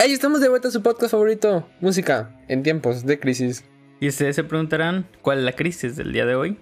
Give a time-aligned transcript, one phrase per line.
[0.00, 3.66] Ahí estamos de vuelta a su podcast favorito, música en tiempos de crisis.
[4.00, 6.56] Y ustedes se preguntarán, ¿cuál es la crisis del día de hoy?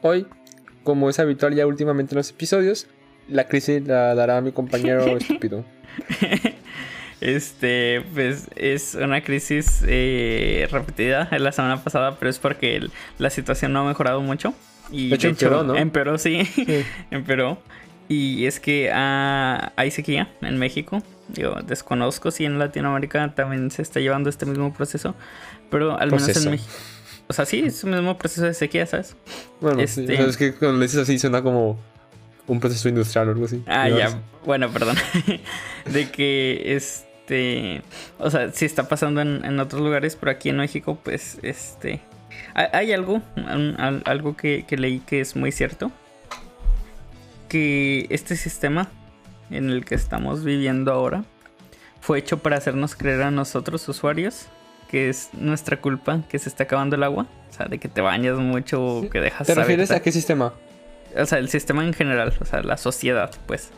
[0.00, 0.26] Hoy,
[0.82, 2.86] como es habitual ya últimamente en los episodios,
[3.28, 5.66] la crisis la dará mi compañero estúpido.
[7.20, 12.88] Este, pues es una crisis eh, repetida en la semana pasada, pero es porque
[13.18, 14.54] la situación no ha mejorado mucho.
[14.90, 15.76] Y de hecho, empeoró, ¿no?
[15.76, 16.40] Empeoró, sí.
[17.10, 17.58] empeoró.
[18.10, 21.00] Y es que ah, hay sequía en México.
[21.28, 25.14] Yo desconozco si en Latinoamérica también se está llevando este mismo proceso.
[25.70, 26.72] Pero al menos en México.
[27.28, 29.14] O sea, sí, es el mismo proceso de sequía, ¿sabes?
[29.60, 30.00] Bueno, sí.
[30.08, 31.78] Este es que cuando le dices así suena como
[32.48, 33.62] un proceso industrial o algo así.
[33.68, 34.20] Ah, ya.
[34.44, 34.96] Bueno, perdón.
[35.84, 37.82] de que este.
[38.18, 42.00] O sea, sí está pasando en, otros lugares, pero aquí en México, pues, este.
[42.54, 43.22] Hay algo,
[44.04, 45.92] algo que, que leí que es muy cierto
[47.50, 48.88] que este sistema
[49.50, 51.24] en el que estamos viviendo ahora
[52.00, 54.46] fue hecho para hacernos creer a nosotros, usuarios,
[54.88, 57.26] que es nuestra culpa que se está acabando el agua.
[57.50, 59.48] O sea, de que te bañas mucho o que dejas...
[59.48, 60.54] ¿Te refieres a qué sistema?
[61.18, 63.70] O sea, el sistema en general, o sea, la sociedad, pues.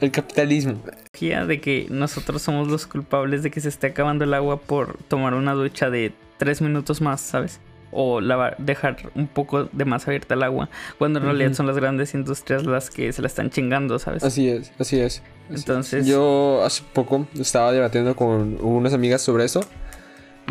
[0.00, 0.82] El capitalismo.
[1.20, 5.34] De que nosotros somos los culpables de que se esté acabando el agua por tomar
[5.34, 7.60] una ducha de tres minutos más, ¿sabes?
[7.90, 11.76] O lavar, dejar un poco de más abierta el agua, cuando en realidad son las
[11.76, 14.22] grandes industrias las que se la están chingando, ¿sabes?
[14.22, 15.22] Así es, así es.
[15.50, 16.06] Entonces...
[16.06, 19.60] Yo hace poco estaba debatiendo con unas amigas sobre eso,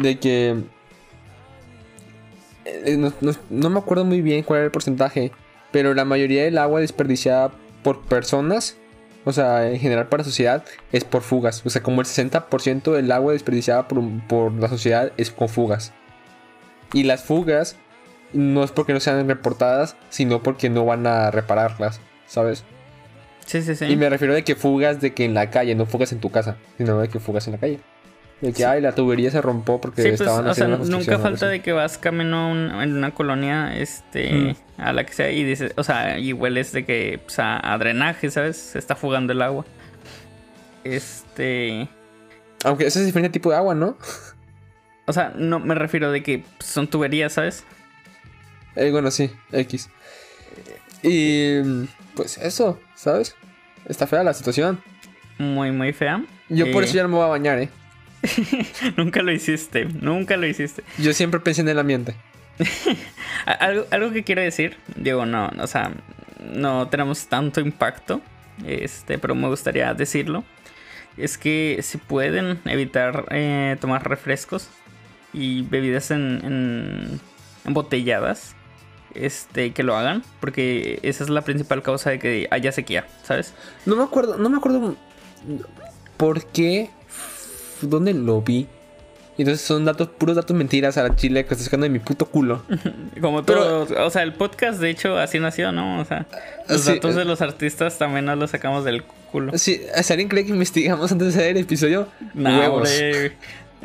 [0.02, 0.56] de que...
[2.66, 2.98] Eh,
[3.50, 5.32] no, me acuerdo muy bien cuál era el porcentaje,
[5.72, 7.52] pero la mayoría del agua desperdiciada
[7.82, 8.78] por personas,
[9.24, 11.66] o sea, en general para la sociedad, es por fugas.
[11.66, 15.94] O sea, como el 60% del agua desperdiciada por, por la sociedad es con fugas.
[16.94, 17.76] Y las fugas
[18.34, 22.64] no es porque no sean reportadas, sino porque no van a repararlas, ¿sabes?
[23.46, 23.86] Sí, sí, sí.
[23.86, 26.30] Y me refiero de que fugas de que en la calle, no fugas en tu
[26.30, 27.80] casa, sino de que fugas en la calle.
[28.42, 31.18] De que, ay, la tubería se rompió porque sí, pues, estaban haciendo o sea, nunca
[31.18, 35.72] falta de que vas camino en una colonia, este, a la que sea, y dices,
[35.76, 38.58] o sea, y hueles de que, pues, a, drenaje, ¿sabes?
[38.58, 39.66] Se está fugando el agua.
[40.84, 41.88] Este...
[42.64, 43.98] Aunque ese es diferente tipo de agua, ¿no?
[45.08, 47.64] O sea, no me refiero de que son tuberías, ¿sabes?
[48.76, 49.90] Eh, bueno, sí, X.
[51.02, 51.62] Y
[52.14, 53.36] pues eso, ¿sabes?
[53.88, 54.82] Está fea la situación.
[55.38, 56.24] Muy, muy fea.
[56.50, 57.70] Yo por eso ya no me voy a bañar, ¿eh?
[58.98, 60.84] nunca lo hiciste, nunca lo hiciste.
[60.98, 62.16] Yo siempre pensé en el ambiente.
[63.46, 65.92] algo, algo que quiero decir, digo, no, o sea,
[66.54, 68.22] no tenemos tanto impacto,
[68.66, 70.44] este, pero me gustaría decirlo.
[71.16, 74.70] Es que si pueden evitar eh, tomar refrescos,
[75.34, 77.20] y bebidas en, en
[77.66, 78.56] embotelladas
[79.14, 83.54] este, que lo hagan, porque esa es la principal causa de que haya sequía, ¿sabes?
[83.86, 84.96] No me acuerdo, no me acuerdo
[86.18, 86.90] por qué,
[87.82, 88.68] dónde lo vi.
[89.38, 92.26] Entonces son datos, puros datos mentiras a la chile que está sacando de mi puto
[92.26, 92.64] culo.
[93.22, 96.02] Como todo, o sea, el podcast de hecho así nació, ¿no?
[96.02, 96.26] O sea,
[96.68, 99.56] los datos de los artistas también nos los sacamos del culo.
[99.56, 102.08] Sí, ¿alguien cree que investigamos antes de hacer el episodio?
[102.34, 102.90] No, Huevos.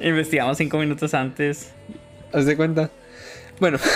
[0.01, 1.73] Investigamos cinco minutos antes.
[2.33, 2.91] ¿Haz de cuenta?
[3.61, 3.79] Bueno.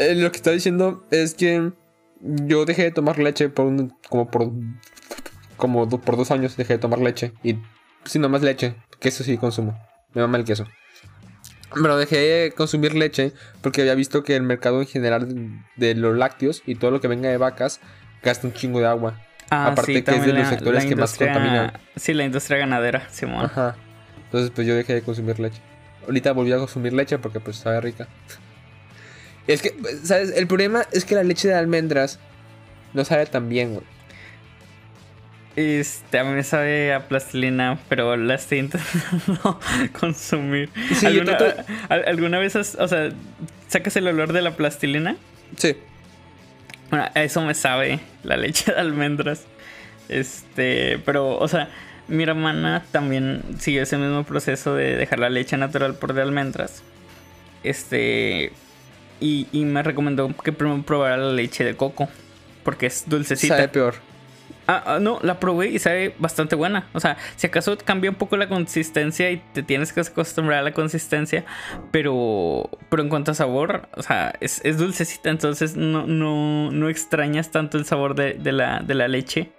[0.00, 1.72] Eh, lo que está diciendo es que
[2.22, 4.50] yo dejé de tomar leche por un, como por
[5.58, 7.56] como por dos años dejé de tomar leche y
[8.06, 9.78] si no más leche queso sí consumo
[10.14, 10.66] me mama el queso
[11.74, 15.28] pero dejé de consumir leche porque había visto que el mercado en general
[15.76, 17.80] de los lácteos y todo lo que venga de vacas
[18.22, 21.72] gasta un chingo de agua Ah, Aparte que es de los sectores que más contaminan.
[21.96, 23.46] Sí, la industria ganadera, Simón.
[23.46, 23.76] Ajá.
[24.26, 25.60] Entonces pues yo dejé de consumir leche.
[26.06, 28.08] Ahorita volví a consumir leche porque pues sabe rica.
[29.46, 29.74] Es que,
[30.04, 30.32] ¿sabes?
[30.36, 32.20] El problema es que la leche de almendras
[32.92, 33.84] no sabe tan bien, güey.
[35.56, 39.58] Este, a mí me sabe a plastilina, pero la estoy intentando
[40.00, 40.70] consumir.
[41.88, 43.10] ¿Alguna, vez, o sea,
[43.66, 45.16] sacas el olor de la plastilina?
[45.56, 45.76] Sí.
[46.90, 49.46] Bueno, eso me sabe la leche de almendras.
[50.08, 51.68] Este, pero, o sea,
[52.08, 56.82] mi hermana también siguió ese mismo proceso de dejar la leche natural por de almendras.
[57.62, 58.52] Este,
[59.20, 62.08] y, me recomendó que primero probara la leche de coco,
[62.64, 63.56] porque es dulcecita.
[63.56, 63.94] Sabe peor.
[64.70, 66.88] Ah, ah, no, la probé y sabe bastante buena.
[66.92, 70.62] O sea, si acaso cambia un poco la consistencia y te tienes que acostumbrar a
[70.62, 71.44] la consistencia,
[71.90, 77.50] pero, pero en cuanto a sabor, o sea, es, dulcecita, entonces no, no, no extrañas
[77.50, 79.50] tanto el sabor de, la, de la leche.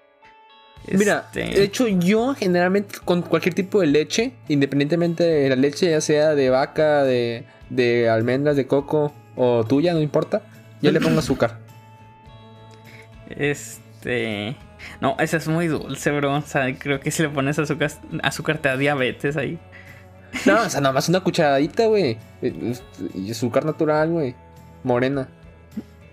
[0.89, 5.89] Mira, este, de hecho yo generalmente con cualquier tipo de leche, independientemente de la leche,
[5.89, 10.41] ya sea de vaca, de, de almendras, de coco o tuya, no importa,
[10.81, 11.59] yo le pongo azúcar.
[13.29, 14.55] Este...
[14.99, 16.35] No, esa es muy dulce, bro.
[16.35, 17.91] O sea, creo que si le pones azúcar,
[18.23, 19.57] azúcar te da diabetes ahí.
[20.45, 22.17] No, o sea, nada más una cucharadita, güey.
[23.15, 24.35] Y azúcar natural, güey.
[24.83, 25.27] Morena.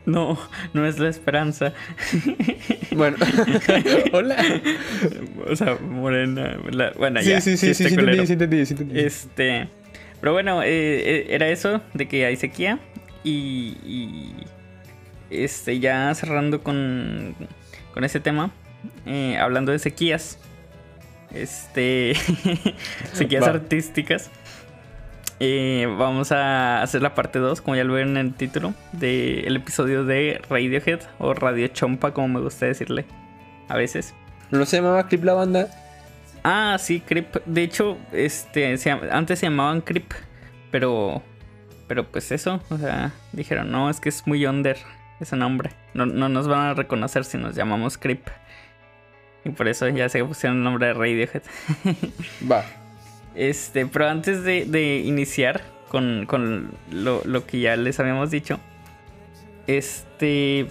[0.06, 0.38] No,
[0.72, 1.72] no es la esperanza.
[2.92, 3.16] Bueno,
[4.12, 4.36] hola.
[5.50, 6.56] O sea, morena.
[6.70, 7.40] la- bueno, Sí, ya.
[7.42, 8.98] sí, sí, sí, sí, entendí, sí, entendí, sí, entendí.
[9.00, 9.68] Este.
[10.20, 12.78] Pero bueno, eh, eh, era eso de que hay sequía.
[13.22, 13.76] Y.
[13.84, 14.34] y,
[15.30, 17.34] este, ya cerrando con.
[17.98, 18.52] Con ese tema.
[19.06, 20.38] eh, hablando de sequías.
[21.34, 22.14] Este.
[23.12, 23.48] sequías Va.
[23.48, 24.30] artísticas.
[25.40, 29.56] eh, vamos a hacer la parte 2, como ya lo ven en el título, del
[29.56, 33.04] episodio de Radiohead o Radio Chompa, como me gusta decirle
[33.68, 34.14] a veces.
[34.52, 35.66] ¿No se llamaba Clip la banda?
[36.44, 37.44] Ah, sí, Creep.
[37.46, 40.12] De hecho, este, se antes se llamaban Creep,
[40.70, 41.20] pero,
[41.88, 44.76] pero pues eso, o sea, dijeron, no, es que es muy under
[45.20, 45.70] ese nombre.
[45.94, 48.26] No, no nos van a reconocer si nos llamamos Creep.
[49.44, 51.42] Y por eso ya se pusieron el nombre de Radiohead.
[52.50, 52.64] Va.
[53.34, 58.58] Este, pero antes de, de iniciar con, con lo, lo que ya les habíamos dicho,
[59.66, 60.66] este,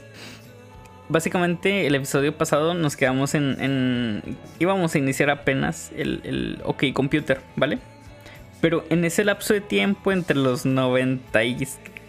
[1.10, 6.86] básicamente el episodio pasado nos quedamos en, en- íbamos a iniciar apenas el, el OK
[6.94, 7.80] Computer, ¿vale?
[8.60, 10.66] Pero en ese lapso de tiempo, entre los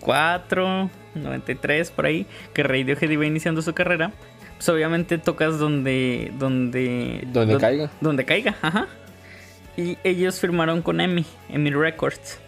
[0.00, 4.12] 94, 93, por ahí, que Radiohead iba iniciando su carrera,
[4.56, 6.32] pues obviamente tocas donde...
[6.38, 7.90] Donde, Donde don- caiga.
[8.00, 8.86] donde caiga, ajá.
[9.76, 12.38] Y ellos firmaron con EMI, EMI Records.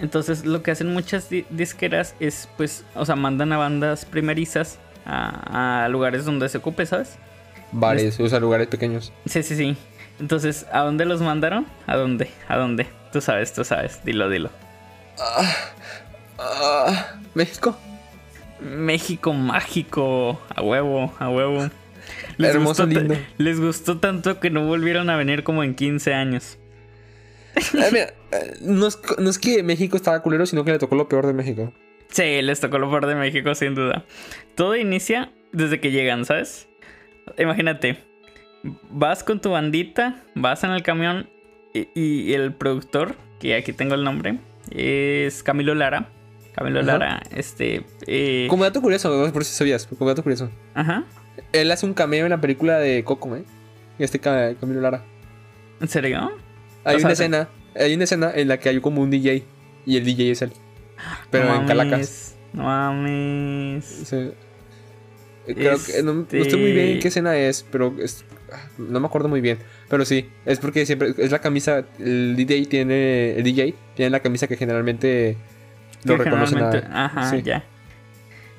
[0.00, 4.78] Entonces lo que hacen muchas di- disqueras es pues, o sea, mandan a bandas primerizas
[5.06, 7.16] a, a lugares donde se ocupe, ¿sabes?
[7.72, 9.12] Bares, o sea, lugares pequeños.
[9.26, 9.76] Sí, sí, sí.
[10.20, 11.66] Entonces, ¿a dónde los mandaron?
[11.86, 12.30] ¿A dónde?
[12.48, 12.86] ¿A dónde?
[13.12, 14.04] Tú sabes, tú sabes.
[14.04, 14.50] Dilo, dilo.
[15.18, 15.52] Ah,
[17.34, 17.76] México.
[18.60, 20.40] México mágico.
[20.54, 21.68] A huevo, a huevo.
[22.38, 23.16] Hermoso, gustó lindo.
[23.38, 26.58] les gustó tanto que no volvieron a venir como en 15 años.
[27.56, 28.14] Eh, mira,
[28.62, 31.32] no, es, no es que México estaba culero, sino que le tocó lo peor de
[31.32, 31.72] México.
[32.08, 34.04] Sí, les tocó lo peor de México, sin duda.
[34.54, 36.68] Todo inicia desde que llegan, ¿sabes?
[37.38, 37.98] Imagínate,
[38.90, 41.28] vas con tu bandita, vas en el camión
[41.72, 44.38] y, y el productor, que aquí tengo el nombre,
[44.70, 46.08] es Camilo Lara.
[46.54, 46.86] Camilo Ajá.
[46.86, 47.84] Lara, este...
[48.06, 50.50] eh, Como dato curioso, por si sabías, como dato curioso.
[50.74, 51.04] Ajá,
[51.52, 53.44] Él hace un cameo en la película de Coco, ¿eh?
[53.98, 55.04] Este Ca- Camilo Lara.
[55.80, 56.30] ¿en serio?
[56.84, 59.42] Hay O sea, una escena, hay una escena en la que hay como un DJ
[59.86, 60.52] y el DJ es él.
[61.30, 61.90] Pero No en Calacas.
[61.92, 63.84] mames, No mames.
[63.84, 64.30] Sí.
[65.46, 68.24] Creo que no, no estoy muy bien en qué escena es, pero es-
[68.78, 69.58] no me acuerdo muy bien.
[69.90, 71.84] Pero sí, es porque siempre es la camisa.
[71.98, 73.36] El DJ tiene.
[73.36, 75.36] El DJ tiene la camisa que generalmente
[76.04, 77.42] lo Que reconocen a- Ajá, sí.
[77.42, 77.64] ya.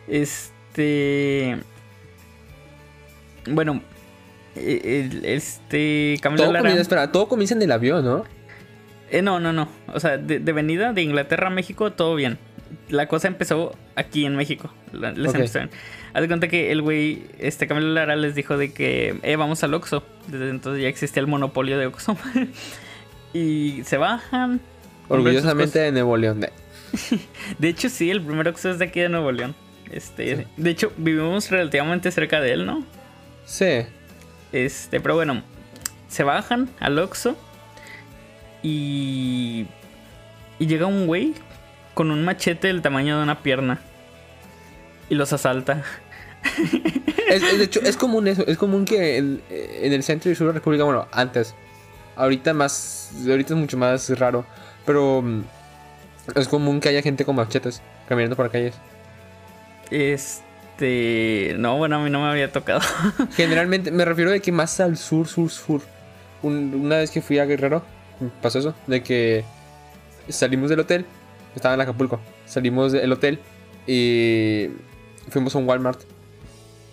[0.07, 1.57] Este.
[3.47, 3.81] Bueno.
[4.55, 6.17] el- Este.
[6.21, 6.61] Camilo Todo Lara.
[6.63, 8.23] comienza, espera, todo comienza en el avión, ¿no?
[9.11, 9.67] Eh, no, no, no.
[9.93, 12.37] O sea, de, de venida de Inglaterra a México, todo bien.
[12.89, 14.73] La cosa empezó aquí en México.
[14.91, 15.35] La- Les Ok.
[15.35, 15.69] empezaron.
[16.13, 19.63] Haz de cuenta que el güey, este Camilo Lara les dijo de que, eh, vamos
[19.63, 20.03] al Oxxo.
[20.27, 22.17] Desde entonces ya existía el monopolio de Oxxo.
[23.33, 24.61] y se bajan.
[25.09, 26.45] Orgullosamente de Nuevo León.
[27.59, 29.55] De hecho, sí, el primer Oxxo es de aquí de Nuevo León.
[29.91, 32.83] Este, de hecho, vivimos relativamente cerca de él, ¿no?
[33.45, 33.81] Sí.
[34.51, 35.43] Este, pero bueno,
[36.07, 37.35] se bajan al Oxxo
[38.63, 39.67] y
[40.57, 41.33] y llega un güey
[41.93, 43.79] con un machete del tamaño de una pierna
[45.09, 45.83] y los asalta.
[47.27, 48.45] Es, es- de hecho, es común eso.
[48.45, 51.55] Es común que en, en el centro y sur de la República, bueno, antes.
[52.15, 53.11] Ahorita más.
[53.27, 54.45] Ahorita es mucho más raro.
[54.85, 55.23] Pero.
[56.33, 58.73] Es común que haya gente con machetes caminando por calles.
[59.91, 62.81] Este, no, bueno, a mí no me había tocado.
[63.35, 65.81] Generalmente, me refiero de que más al sur, sur, sur.
[66.41, 67.83] Un- una vez que fui a Guerrero,
[68.41, 69.43] pasó eso, de que
[70.29, 71.05] salimos del hotel,
[71.55, 73.39] estaba en Acapulco, salimos del hotel
[73.87, 74.69] y
[75.29, 76.01] fuimos a un Walmart.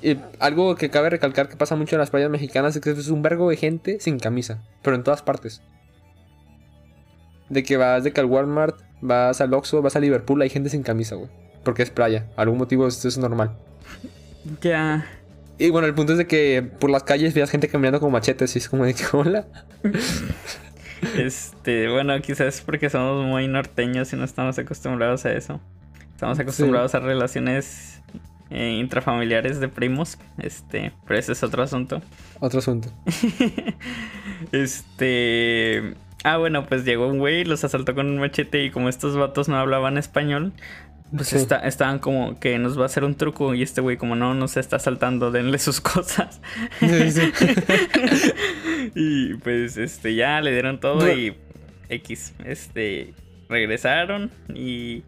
[0.03, 3.09] Y algo que cabe recalcar que pasa mucho en las playas mexicanas es que es
[3.09, 5.62] un vergo de gente sin camisa, pero en todas partes.
[7.49, 10.71] De que vas de que al Walmart, vas al Oxxo, vas a Liverpool, hay gente
[10.71, 11.28] sin camisa, güey.
[11.62, 13.52] Porque es playa, algún motivo esto es normal.
[14.62, 15.06] ya.
[15.59, 18.56] Y bueno, el punto es de que por las calles veas gente caminando con machetes
[18.56, 19.47] y es como de que hola.
[21.16, 25.61] Este, bueno, quizás porque somos muy norteños y no estamos acostumbrados a eso.
[26.14, 28.00] Estamos acostumbrados a relaciones
[28.50, 30.18] eh, intrafamiliares de primos.
[30.38, 32.00] Este, pero ese es otro asunto.
[32.40, 32.88] Otro asunto.
[34.52, 35.94] Este.
[36.25, 39.49] Ah, bueno, pues llegó un güey, los asaltó con un machete y como estos vatos
[39.49, 40.52] no hablaban español,
[41.14, 41.37] pues Sí.
[41.37, 44.33] está- estaban como que nos va a hacer un truco y este güey como no
[44.35, 46.41] nos está saltando, denle sus cosas.
[46.81, 47.33] Sí, sí.
[48.95, 51.35] y pues este ya le dieron todo y
[51.88, 53.14] X, este
[53.49, 55.02] regresaron y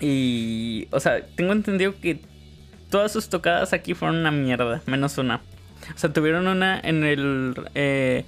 [0.00, 2.20] y o sea, tengo entendido que
[2.90, 5.36] todas sus tocadas aquí fueron una mierda, menos una.
[5.94, 8.24] O sea, tuvieron una en el eh,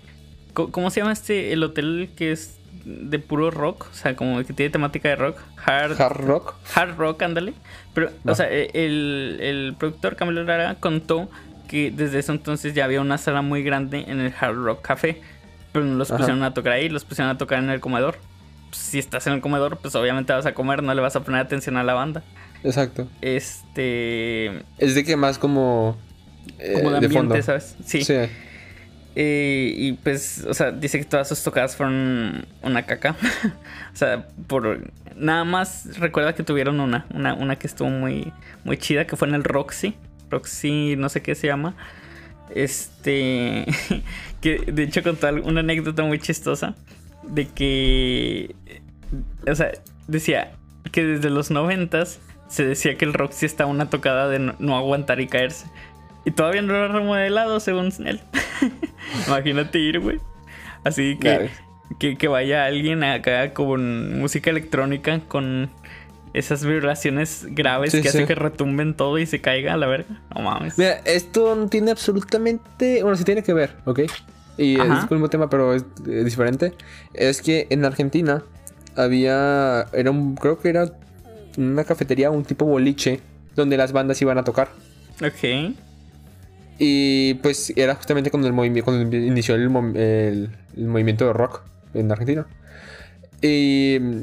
[0.53, 3.87] ¿cómo se llama este el hotel que es de puro rock?
[3.91, 6.55] O sea, como que tiene temática de rock, hard Hard rock.
[6.75, 7.55] hard rock, ándale.
[7.95, 11.29] Pero, o sea, e- el, el productor Camilo Lara contó
[11.69, 15.21] que desde ese entonces ya había una sala muy grande en el Hard Rock Café.
[15.73, 16.19] Pero no los Ajá.
[16.19, 18.17] pusieron a tocar ahí, los pusieron a tocar en el comedor.
[18.71, 21.21] Pues, si estás en el comedor, pues obviamente vas a comer, no le vas a
[21.23, 22.25] poner atención a la banda.
[22.65, 23.07] Exacto.
[23.21, 24.47] Este.
[24.79, 25.97] Es de que más como.
[26.59, 27.43] eh, Como de de ambiente, fondo.
[27.43, 27.77] ¿sabes?
[27.85, 28.03] Sí.
[28.05, 28.15] Sí.
[29.15, 33.17] Y pues, o sea, dice que todas sus tocadas fueron una caca.
[33.93, 38.33] o sea, por nada más recuerda que tuvieron una, una, una que estuvo muy,
[38.65, 39.95] muy chida, que fue en el Roxy.
[40.31, 41.75] Roxy, no sé qué se llama.
[42.55, 43.67] Este,
[44.41, 46.75] que de hecho contó una anécdota muy chistosa
[47.23, 48.55] de que,
[49.47, 49.71] o sea,
[50.09, 50.53] decía
[50.91, 54.77] que desde los noventas se decía que el Roxy estaba una tocada de no, no
[54.77, 55.67] aguantar y caerse.
[56.25, 58.21] Y todavía no lo ha remodelado, según él.
[59.27, 60.19] Imagínate ir, güey.
[60.85, 61.51] Así que,
[61.99, 65.71] que, que vaya alguien acá con música electrónica, con
[66.33, 68.03] esas vibraciones graves Sí, sí.
[68.03, 70.21] que hace que retumben todo y se caiga a la verga.
[70.35, 70.79] No mames.
[70.79, 73.03] Mira, esto no tiene absolutamente.
[73.03, 74.01] Bueno, sí tiene que ver, ¿ok?
[74.59, 74.99] Y Ajá.
[74.99, 76.75] es el mismo tema, pero es, eh, diferente.
[77.15, 78.43] Es que en Argentina
[78.97, 79.87] había.
[79.93, 80.37] Era un.
[80.37, 80.93] Creo que era
[81.57, 83.21] una cafetería, un tipo boliche,
[83.57, 84.69] donde las bandas iban a tocar.
[85.23, 85.75] Ok.
[86.83, 89.65] Y pues era justamente cuando, el movimi- cuando inició el,
[89.97, 91.61] el- el movimiento de rock
[91.93, 92.47] en Argentina.
[93.43, 94.23] Y mm,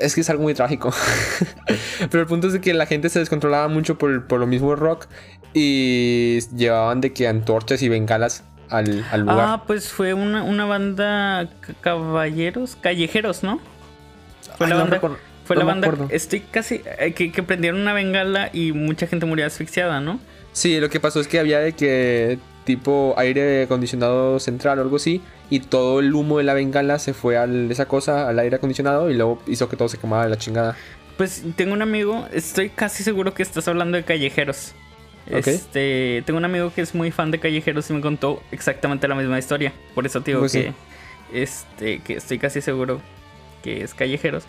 [0.00, 0.92] es que es algo muy trágico.
[2.10, 4.70] Pero el punto es de que la gente se descontrolaba mucho por, por lo mismo
[4.70, 5.06] del rock
[5.54, 9.38] y llevaban de que antorchas y bengalas al, al lugar.
[9.40, 13.60] Ah, pues fue una, una banda ca- caballeros, callejeros, ¿no?
[14.58, 15.00] Fue Ay, la no banda.
[15.44, 15.88] Fue no la banda.
[16.10, 16.82] Estoy casi.
[16.98, 20.18] eh, que, que prendieron una bengala y mucha gente murió asfixiada, ¿no?
[20.56, 24.96] Sí, lo que pasó es que había de que tipo aire acondicionado central o algo
[24.96, 25.20] así
[25.50, 29.10] y todo el humo de la bengala se fue a esa cosa, al aire acondicionado
[29.10, 30.74] y luego hizo que todo se quemara de la chingada.
[31.18, 34.72] Pues tengo un amigo, estoy casi seguro que estás hablando de callejeros.
[35.30, 35.46] Ok.
[35.46, 39.14] Este, tengo un amigo que es muy fan de callejeros y me contó exactamente la
[39.14, 39.74] misma historia.
[39.94, 40.62] Por eso te digo Pues sí.
[40.62, 43.02] que este, que estoy casi seguro
[43.62, 44.44] que es callejeros.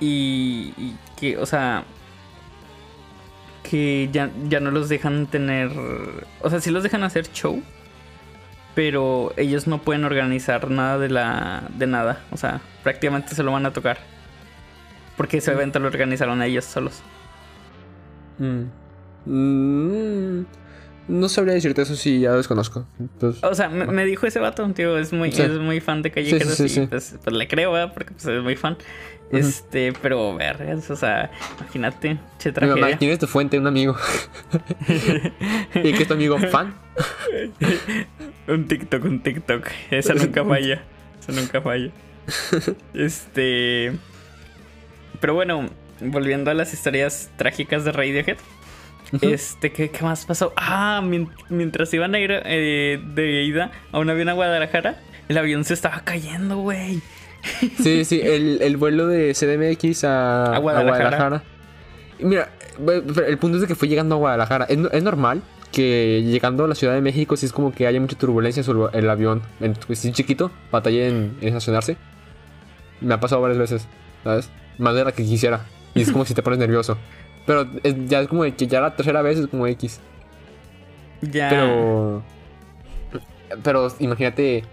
[0.00, 1.84] Y, y que, o sea,
[3.62, 5.70] que ya, ya no los dejan tener.
[6.40, 7.62] O sea, sí los dejan hacer show.
[8.74, 11.64] Pero ellos no pueden organizar nada de la.
[11.76, 12.24] de nada.
[12.30, 13.98] O sea, prácticamente se lo van a tocar.
[15.16, 17.02] Porque ese evento lo organizaron ellos solos.
[18.38, 18.62] Mm.
[19.26, 20.46] Mm,
[21.08, 22.86] no sabría decirte eso si ya lo desconozco.
[23.42, 25.42] O sea, me, me dijo ese vato, tío, es muy, Sí.
[25.42, 26.86] es muy fan de callejeros Sí, y.
[26.86, 27.92] Pues, pues le creo, ¿verdad?
[27.92, 28.78] Porque pues, es muy fan.
[29.32, 32.98] Este, pero vergas, o sea, imagínate, che mi mamá, tragedia.
[32.98, 33.58] ¿quién es tu fuente?
[33.58, 33.96] Un amigo.
[35.74, 36.38] ¿Y qué es tu amigo?
[36.38, 36.74] ¿Fan?
[38.48, 39.66] Un TikTok, un TikTok.
[39.90, 40.82] Esa nunca falla.
[41.20, 41.90] Esa nunca falla.
[42.92, 43.92] Este.
[45.20, 45.66] Pero bueno,
[46.00, 48.36] volviendo a las historias trágicas de Radiohead.
[49.20, 50.52] Este, ¿qué, qué más pasó?
[50.56, 54.96] Ah, mien- mientras iban a ir eh, de ida a un avión a Guadalajara,
[55.28, 57.00] el avión se estaba cayendo, güey.
[57.82, 61.42] Sí, sí, el, el vuelo de CDMX a, A a Guadalajara.
[62.20, 62.50] Mira,
[63.26, 64.66] el punto es de que fue llegando a Guadalajara.
[64.66, 67.86] Es, no- es normal que llegando a la Ciudad de México, si es como que
[67.86, 71.96] haya mucha turbulencia sobre el avión, en, pues, si es chiquito, batalla en, en estacionarse.
[73.00, 73.88] Me ha pasado varias veces,
[74.22, 74.50] ¿sabes?
[74.78, 75.64] Más de la que quisiera.
[75.94, 76.96] Y es como si te pones nervioso.
[77.46, 79.98] Pero es- ya es como de que ya la tercera vez es como X.
[81.22, 81.48] Ya.
[81.48, 82.22] Pero.
[83.62, 84.64] Pero imagínate,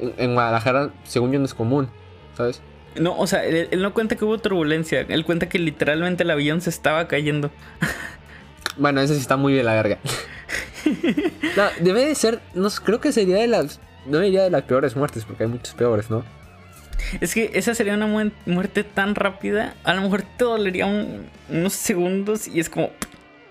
[0.00, 1.88] en Guadalajara, según yo, no es común,
[2.36, 2.60] ¿sabes?
[2.96, 5.00] No, o sea, él, él no cuenta que hubo turbulencia.
[5.08, 7.50] Él cuenta que literalmente el avión se estaba cayendo.
[8.76, 9.98] Bueno, ese sí está muy de la verga.
[11.56, 12.40] no, debe de ser.
[12.54, 13.80] No, creo que sería de las.
[14.06, 16.24] No diría de las peores muertes, porque hay muchas peores, ¿no?
[17.20, 18.06] Es que esa sería una
[18.46, 19.74] muerte tan rápida.
[19.84, 22.90] A lo mejor te dolería un- unos segundos y es como.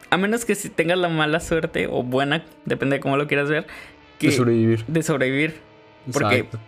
[0.10, 3.50] A menos que si tengas la mala suerte o buena, depende de cómo lo quieras
[3.50, 3.66] ver,
[4.20, 4.84] que De sobrevivir.
[4.88, 5.56] de sobrevivir.
[6.12, 6.60] Porque, Exacto.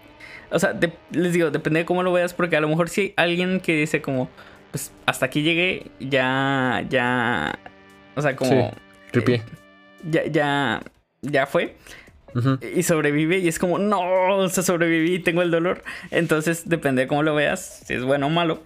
[0.53, 3.13] O sea, de- les digo, depende de cómo lo veas, porque a lo mejor si
[3.17, 4.29] hay alguien que dice como,
[4.71, 7.59] pues hasta aquí llegué, ya, ya,
[8.15, 8.77] o sea, como, Sí,
[9.11, 9.41] tripié.
[10.09, 10.81] ya, ya,
[11.21, 11.75] ya fue
[12.75, 13.99] y sobrevive y es como, no,
[14.37, 15.83] o sea, sobreviví tengo el dolor.
[16.09, 18.63] Entonces depende de cómo lo veas, si es bueno o malo.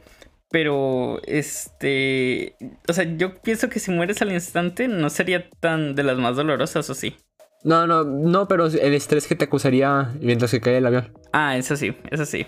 [0.50, 2.56] Pero, este.
[2.88, 6.38] O sea, yo pienso que si mueres al instante no sería tan de las más
[6.38, 7.18] dolorosas, ¿o sí?
[7.64, 11.12] No, no, no, pero el estrés que te acusaría mientras que cae el avión.
[11.34, 12.46] Ah, eso sí, eso sí.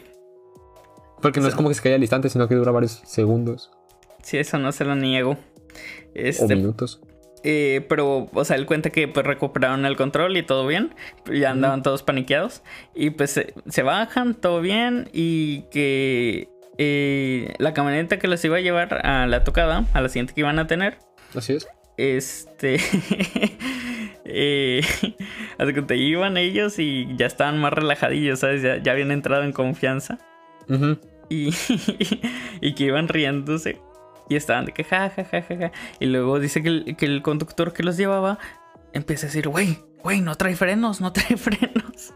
[1.21, 3.71] Porque no es como que se cae al instante, sino que dura varios segundos.
[4.23, 5.37] Sí, eso no se lo niego.
[6.13, 7.01] Este, o minutos.
[7.43, 10.93] Eh, pero, o sea, él cuenta que pues recuperaron el control y todo bien.
[11.31, 12.63] Ya andaban todos paniqueados.
[12.93, 15.09] Y pues se, bajan, todo bien.
[15.13, 20.09] Y que eh, la camioneta que los iba a llevar a la tocada, a la
[20.09, 20.97] siguiente que iban a tener.
[21.35, 21.67] Así es.
[21.97, 22.77] Este.
[24.31, 24.81] eh,
[25.73, 28.61] que te iban ellos y ya estaban más relajadillos, ¿sabes?
[28.61, 30.17] Ya, ya habían entrado en confianza.
[31.29, 31.49] y,
[32.61, 33.81] y que iban riéndose.
[34.29, 37.21] Y estaban de que ja, ja, ja, ja, Y luego dice que el, que el
[37.23, 38.37] conductor que los llevaba
[38.93, 42.13] empieza a decir, güey, güey, no trae frenos, no trae frenos.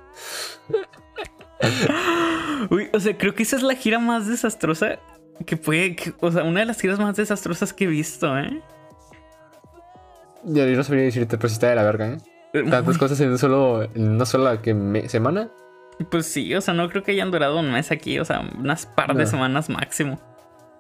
[2.70, 5.00] Uy, o sea, creo que esa es la gira más desastrosa
[5.46, 8.62] que puede, o sea, una de las giras más desastrosas que he visto, ¿eh?
[10.46, 12.18] Yo no sabría decirte, pero sí está de la verga, ¿eh?
[12.70, 15.50] Tantas cosas en, solo, en una sola que semana.
[16.10, 18.86] Pues sí, o sea, no creo que hayan durado un mes aquí, o sea, unas
[18.86, 20.20] par de semanas máximo.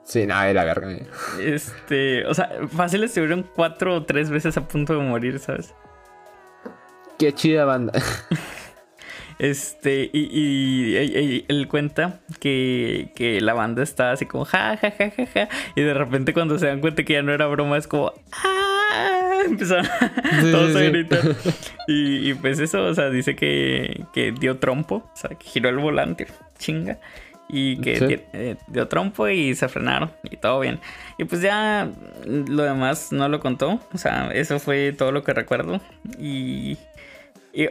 [0.03, 0.91] Sí, nada, de la verga.
[0.91, 1.07] Eh.
[1.41, 5.73] Este, o sea, fácil estuvieron cuatro o tres veces a punto de morir, ¿sabes?
[7.17, 7.93] Qué chida banda.
[9.39, 10.95] Este, y,
[11.49, 15.49] él cuenta que, que, la banda está así como ja, ja, ja, ja, ja.
[15.75, 18.72] Y de repente cuando se dan cuenta que ya no era broma, es como ¡ah!
[19.45, 19.87] Empezaron
[20.51, 21.21] todos a gritar.
[21.85, 25.67] Y, y, pues eso, o sea, dice que, que dio trompo, o sea, que giró
[25.67, 26.97] el volante, chinga
[27.49, 30.79] y que eh, dio trompo y se frenaron y todo bien.
[31.17, 31.89] Y pues ya
[32.25, 35.79] lo demás no lo contó, o sea, eso fue todo lo que recuerdo
[36.17, 36.77] y,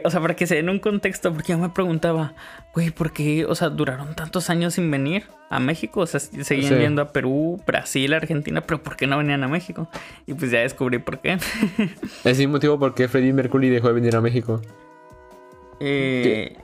[0.03, 2.33] o sea, para que se den un contexto, porque yo me preguntaba,
[2.73, 6.01] güey, ¿por qué, o sea, duraron tantos años sin venir a México?
[6.01, 9.89] O sea, seguían viendo a Perú, Brasil, Argentina, pero ¿por qué no venían a México?
[10.25, 11.37] Y pues ya descubrí por qué.
[12.23, 14.61] es el motivo por qué Freddie Mercury dejó de venir a México.
[15.81, 16.55] Eh...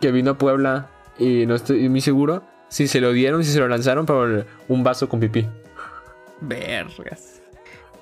[0.00, 3.60] que vino a Puebla y no estoy muy seguro si se lo dieron, si se
[3.60, 5.46] lo lanzaron por un vaso con pipí.
[6.40, 7.40] Vergas.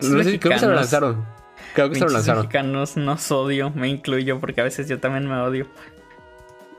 [0.00, 1.41] No sé, creo que se lo lanzaron.
[1.74, 2.42] Creo que se lo lanzaron.
[2.42, 5.66] mexicanos nos odio, me incluyo, porque a veces yo también me odio.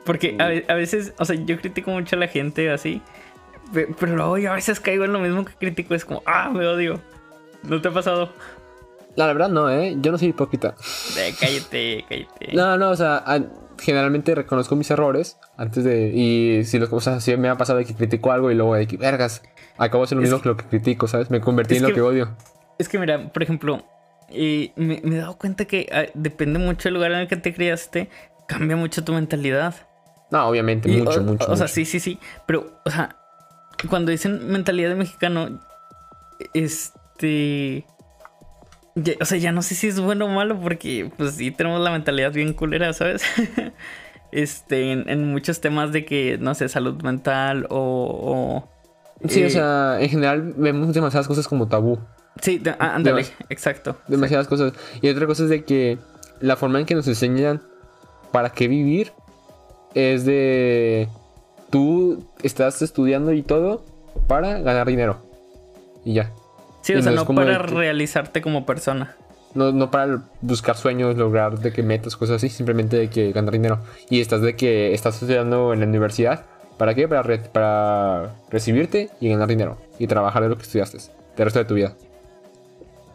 [0.06, 3.01] Porque a, veces, o sea, yo critico mucho a la gente así,
[3.71, 6.65] pero luego yo a veces caigo en lo mismo que critico, es como, ah, me
[6.67, 6.99] odio.
[7.63, 8.34] ¿No te ha pasado?
[9.15, 9.95] La verdad no, ¿eh?
[10.01, 10.75] Yo no soy hipócrita.
[11.39, 12.53] cállate, cállate.
[12.53, 13.23] No, no, o sea,
[13.79, 16.12] generalmente reconozco mis errores antes de.
[16.13, 18.88] Y si los cosas así me ha pasado de que critico algo y luego de
[18.88, 19.43] que, vergas,
[19.77, 21.29] acabo de ser lo mismo que, lo que critico, ¿sabes?
[21.29, 22.36] Me convertí en lo que, odio.
[22.79, 23.86] Es que, mira, por ejemplo,
[24.75, 28.09] me, he dado cuenta que ah, depende mucho del lugar en el que te criaste,
[28.47, 29.75] cambia mucho tu mentalidad.
[30.31, 31.51] No, obviamente, mucho, mucho.
[31.51, 32.19] O sea, sí, sí, sí.
[32.45, 33.15] Pero, o sea,
[33.89, 35.59] cuando dicen mentalidad de mexicano,
[36.53, 37.85] este
[39.19, 41.91] o sea, ya no sé si es bueno o malo porque pues sí tenemos la
[41.91, 43.23] mentalidad bien culera, ¿sabes?
[44.31, 48.69] este, en, muchos temas de que, no sé, salud mental o...
[49.27, 51.99] sí, o eh, sea, en general vemos demasiadas cosas como tabú.
[52.41, 53.97] Sí, ándale, exacto.
[54.07, 54.73] Demasiadas cosas.
[55.01, 55.97] Y otra cosa es de que
[56.39, 57.61] la forma en que nos enseñan
[58.31, 59.11] para qué vivir
[59.93, 61.07] es de...
[61.69, 63.83] Tú estás estudiando y todo
[64.27, 65.17] para ganar dinero.
[66.05, 66.31] Y ya.
[66.81, 69.15] Sí, o sea, no, para realizarte como persona.
[69.55, 73.53] No, no para buscar sueños, lograr de que metas, cosas así, simplemente de que ganar
[73.53, 73.79] dinero.
[74.09, 76.45] Y estás de que estás estudiando en la universidad.
[76.77, 77.07] ¿Para qué?
[77.07, 79.77] Para, para recibirte y ganar dinero.
[79.97, 80.97] Y trabajar de lo que estudiaste.
[81.37, 81.95] El resto de tu vida.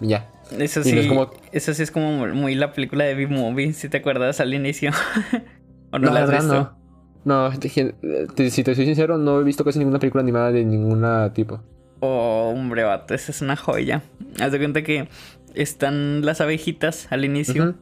[0.01, 0.31] Ya.
[0.59, 1.11] Eso sí,
[1.53, 4.93] eso sí es como muy la película de B-Movie, si te acuerdas al inicio.
[5.93, 6.55] ¿O no, la has visto?
[6.55, 6.79] No.
[7.25, 11.61] No, si te soy sincero, no he visto casi ninguna película animada de ningún tipo.
[12.01, 14.03] Oh, hombre, vato, esa es una joya.
[14.41, 15.09] Haz de cuenta que
[15.55, 17.75] están las abejitas al inicio.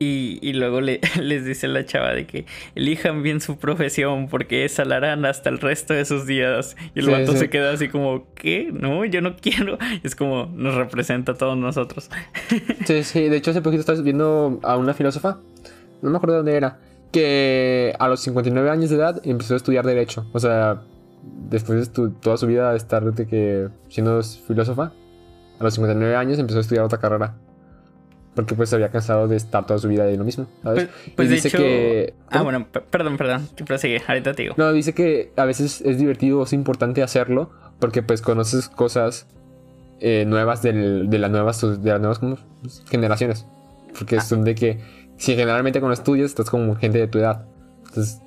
[0.00, 4.84] Y, luego le, les dice la chava de que elijan bien su profesión porque esa
[4.84, 6.76] la harán hasta el resto de sus días.
[6.94, 8.70] Y el vato se queda así como, ¿qué?
[8.72, 9.78] No, yo no quiero.
[10.02, 12.10] Es como nos representa a todos nosotros.
[12.86, 13.28] sí, sí.
[13.28, 15.38] De hecho, hace poquito estás viendo a una filósofa.
[16.02, 16.78] No me acuerdo de dónde era.
[17.10, 20.26] Que a los 59 años de edad empezó a estudiar Derecho.
[20.32, 20.82] O sea,
[21.50, 24.92] después de toda su vida estar de que siendo filósofa,
[25.58, 27.34] a los 59 años empezó a estudiar otra carrera.
[28.38, 30.84] Porque pues se había cansado de estar toda su vida de lo mismo, ¿sabes?
[30.84, 32.14] Pues, pues dice que...
[32.30, 34.54] Ah, bueno, perdón, perdón, prosigue, ahorita te digo.
[34.56, 39.26] No, dice que a veces es divertido o es importante hacerlo porque pues conoces cosas
[39.98, 42.20] eh, nuevas de, las nuevas, de las nuevas
[42.88, 43.44] generaciones.
[43.98, 44.20] Porque ah.
[44.20, 44.78] son de que
[45.16, 47.44] si generalmente cuando estudias estás con gente de tu edad.
[47.88, 48.20] Entonces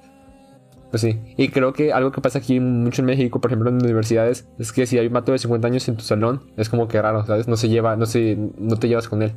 [0.89, 1.21] Pues sí.
[1.37, 4.73] Y creo que algo que pasa aquí mucho en México, por ejemplo, en universidades, es
[4.73, 7.25] que si hay un mato de 50 años en tu salón, es como que raro,
[7.25, 7.47] ¿sabes?
[7.47, 9.31] No se lleva, no se, no te llevas con él.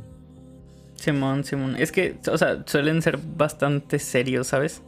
[1.04, 1.76] Simón, Simón.
[1.78, 4.82] Es que, o sea, suelen ser bastante serios, ¿sabes?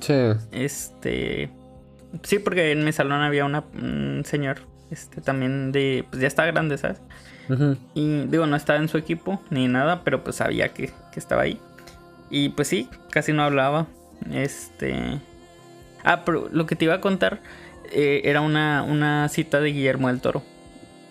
[0.00, 0.14] Sí.
[0.52, 1.50] Este.
[2.22, 6.04] Sí, porque en mi salón había una, un señor, este, también de.
[6.08, 7.00] Pues ya está grande, ¿sabes?
[7.94, 11.42] Y digo, no estaba en su equipo ni nada, pero pues sabía que, que estaba
[11.42, 11.60] ahí.
[12.30, 13.88] Y pues sí, casi no hablaba.
[14.30, 15.20] Este.
[16.04, 17.40] Ah, pero lo que te iba a contar
[17.90, 20.42] eh, era una, una cita de Guillermo del Toro.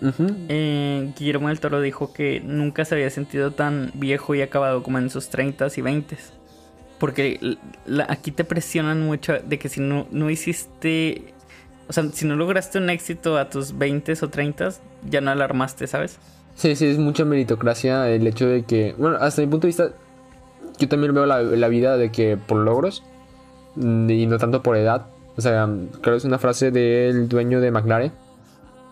[0.02, 0.28] Ujú.
[0.50, 4.98] Eh, Guillermo del Toro dijo que nunca se había sentido tan viejo y acabado como
[4.98, 6.34] en sus 30s y 20s.
[7.00, 11.34] Porque la- aquí te presionan mucho de que si no, no hiciste.
[11.88, 15.88] O sea, si no lograste un éxito a tus 20s o 30s, ya no alarmaste,
[15.88, 16.18] ¿sabes?
[16.56, 19.92] Sí, sí, es mucha meritocracia el hecho de que, bueno, hasta mi punto de vista,
[20.80, 23.04] yo también veo la, la vida de que por logros
[23.76, 25.08] mm, y no tanto por edad.
[25.38, 25.68] O sea,
[26.02, 28.12] creo que es una frase del dueño de McLaren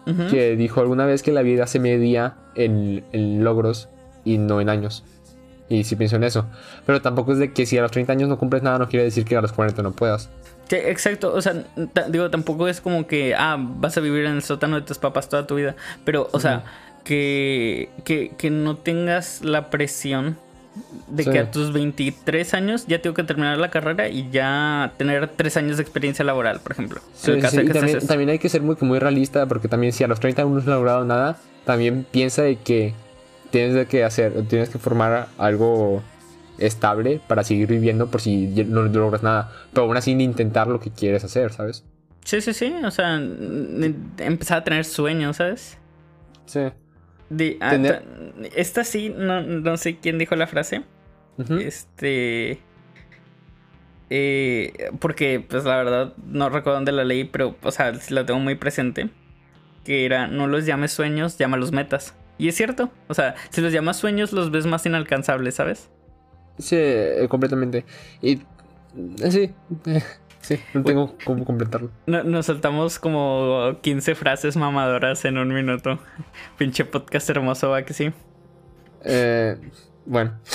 [0.05, 3.89] Que dijo alguna vez que la vida se medía en, en logros
[4.25, 5.03] y no en años.
[5.69, 6.47] Y sí pienso en eso.
[6.87, 9.05] Pero tampoco es de que si a los 30 años no cumples nada, no quiere
[9.05, 10.29] decir que a los 40 no puedas.
[10.67, 11.63] Sí, exacto, o sea,
[12.09, 15.27] digo, tampoco es como que, ah, vas a vivir en el sótano de tus papás
[15.27, 16.63] toda tu vida, pero, o sea,
[17.03, 20.37] que, que, que no tengas la presión
[21.07, 21.31] de Sí.
[21.31, 25.57] que a tus 23 años ya tengo que terminar la carrera y ya tener 3
[25.57, 27.01] años de experiencia laboral, por ejemplo.
[27.13, 30.07] Sí, sí, Y también, también hay que ser muy, muy realista porque también si a
[30.07, 32.93] los 30 aún no has logrado nada, también piensa de que
[33.49, 36.03] tienes que hacer, tienes que formar algo
[36.59, 39.51] estable para seguir viviendo por si no logras nada.
[39.73, 41.83] Pero aún así intentar lo que quieres hacer, ¿sabes?
[42.25, 45.77] Sí, sí, sí, o sea, empezar a tener sueños, ¿sabes?
[46.45, 46.59] Sí.
[47.29, 48.03] De, ah, Tener-
[48.55, 50.83] esta sí, no, no sé quién dijo la frase.
[51.59, 52.59] Este.
[54.09, 58.39] eh, porque, pues la verdad, no recuerdo dónde la leí, pero, o sea, la tengo
[58.39, 59.09] muy presente.
[59.85, 62.15] Que era, no los llames sueños, llámalos metas.
[62.37, 65.89] Y es cierto, o sea, si los llamas sueños, los ves más inalcanzables, ¿sabes?
[66.57, 67.85] Sí, eh, completamente.
[68.21, 68.33] Y
[69.21, 69.51] eh, sí,
[70.41, 71.91] sí, no tengo cómo completarlo.
[72.05, 75.99] No- nos saltamos como 15 frases mamadoras en un minuto.
[76.57, 78.11] Pinche podcast hermoso, va que sí.
[79.05, 79.57] Eh,
[80.05, 80.37] bueno,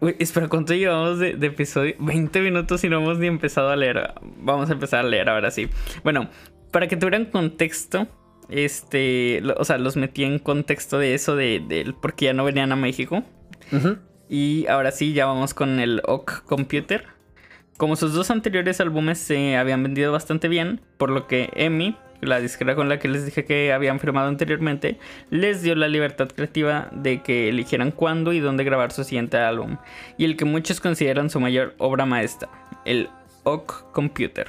[0.00, 1.94] Uy, espera, ¿cuánto llevamos de, de episodio?
[1.98, 4.12] 20 minutos y no hemos ni empezado a leer.
[4.38, 5.68] Vamos a empezar a leer ahora sí.
[6.04, 6.28] Bueno,
[6.70, 8.06] para que tuvieran contexto,
[8.48, 12.44] este, lo- o sea, los metí en contexto de eso, de, del porque ya no
[12.44, 13.24] venían a México.
[14.28, 17.06] Y ahora sí, ya vamos con el OK Computer.
[17.78, 22.40] Como sus dos anteriores álbumes se habían vendido bastante bien, por lo que EMI, la
[22.40, 24.98] disquera con la que les dije que habían firmado anteriormente,
[25.30, 29.76] les dio la libertad creativa de que eligieran cuándo y dónde grabar su siguiente álbum,
[30.16, 32.48] y el que muchos consideran su mayor obra maestra,
[32.84, 33.10] el
[33.44, 34.48] OK Computer.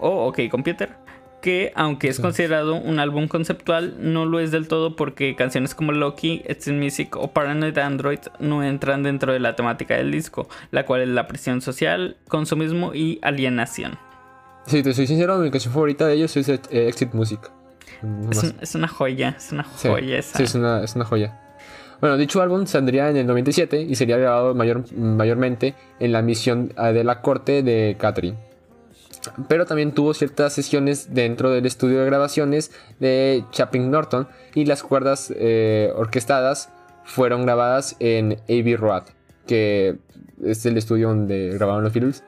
[0.00, 0.96] O OK Computer,
[1.40, 2.22] que aunque es Sí.
[2.22, 6.78] considerado un álbum conceptual, no lo es del todo porque canciones como Loki, It's in
[6.78, 11.08] Music o Paranoid Android no entran dentro de la temática del disco, la cual es
[11.08, 13.98] la presión social, consumismo y alienación.
[14.66, 17.40] si te soy sincero, mi canción favorita de ellos es eh, Exit Music.
[18.02, 18.44] Es, más.
[18.44, 20.36] un- es una joya, es una Sí, joya esa.
[20.38, 21.38] sí, es una, es una joya.
[22.00, 26.72] Bueno, dicho álbum saldría en el 97 y sería grabado mayor, mayormente en la misión
[26.78, 28.38] eh, de la corte de Catherine.
[29.48, 34.82] Pero también tuvo ciertas sesiones dentro del estudio de grabaciones de Chapping Norton y las
[34.82, 36.70] cuerdas eh, orquestadas
[37.04, 39.04] fueron grabadas en Abbey Road,
[39.46, 39.98] que
[40.44, 42.24] es el estudio donde grabaron los Beatles.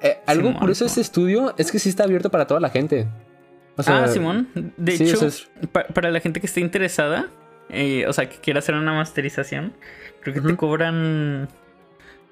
[0.00, 2.70] Eh, algo Simón, curioso de este estudio es que sí está abierto para toda la
[2.70, 3.06] gente.
[3.76, 4.48] O sea, ah, Simón.
[4.76, 7.28] De sí, hecho, es- pa- para la gente que esté interesada,
[7.68, 9.74] eh, o sea, que quiera hacer una masterización,
[10.20, 11.48] creo que te cobran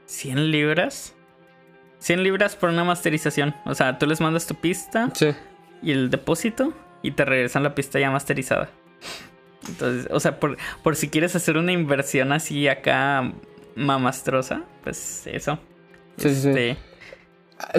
[0.07, 1.15] 100 libras.
[2.01, 3.55] 100 libras por una masterización.
[3.65, 5.29] O sea, tú les mandas tu pista sí.
[5.83, 8.69] y el depósito y te regresan la pista ya masterizada.
[9.69, 13.33] Entonces, o sea, por, por si quieres hacer una inversión así acá
[13.77, 15.59] mamastrosa, pues eso.
[16.17, 16.49] Sí, sí, sí.
[16.49, 16.77] Este,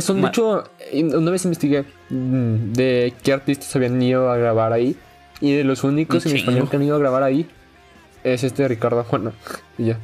[0.02, 0.64] Son Ma- mucho.
[0.94, 4.96] Una vez investigué mm, de qué artistas habían ido a grabar ahí.
[5.40, 7.50] Y de los únicos en español que han ido a grabar ahí
[8.24, 9.34] es este Ricardo Juan.
[9.80, 9.98] Y ya.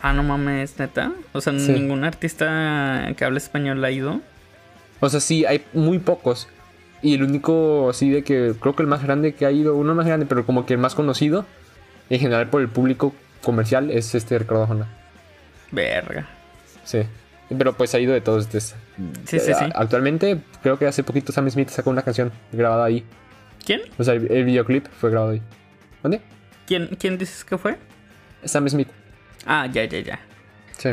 [0.00, 1.12] Ah, no mames, neta.
[1.32, 1.72] O sea, Sí.
[1.72, 4.20] ningún artista que hable español ha ido.
[5.00, 6.48] O sea, sí, hay muy pocos.
[7.02, 9.94] Y el único, así de que creo que el más grande que ha ido, uno
[9.94, 11.46] más grande, pero como que el más conocido,
[12.10, 14.86] en general por el público comercial, es este Ricardo Juan.
[15.70, 16.26] Verga.
[16.84, 17.02] Sí.
[17.56, 18.44] Pero pues ha ido de todos.
[18.44, 19.64] este, Sí, sí, sí.
[19.74, 23.04] Actualmente, creo que hace poquito Sam Smith sacó una canción grabada ahí.
[23.64, 23.82] ¿Quién?
[23.98, 25.42] O sea, el, el videoclip fue grabado ahí.
[26.02, 26.20] ¿Dónde?
[26.66, 27.78] ¿Quién, quién dices que fue?
[28.44, 28.88] Sam Smith.
[29.48, 30.20] Ah, ya, ya, ya.
[30.76, 30.90] Sí.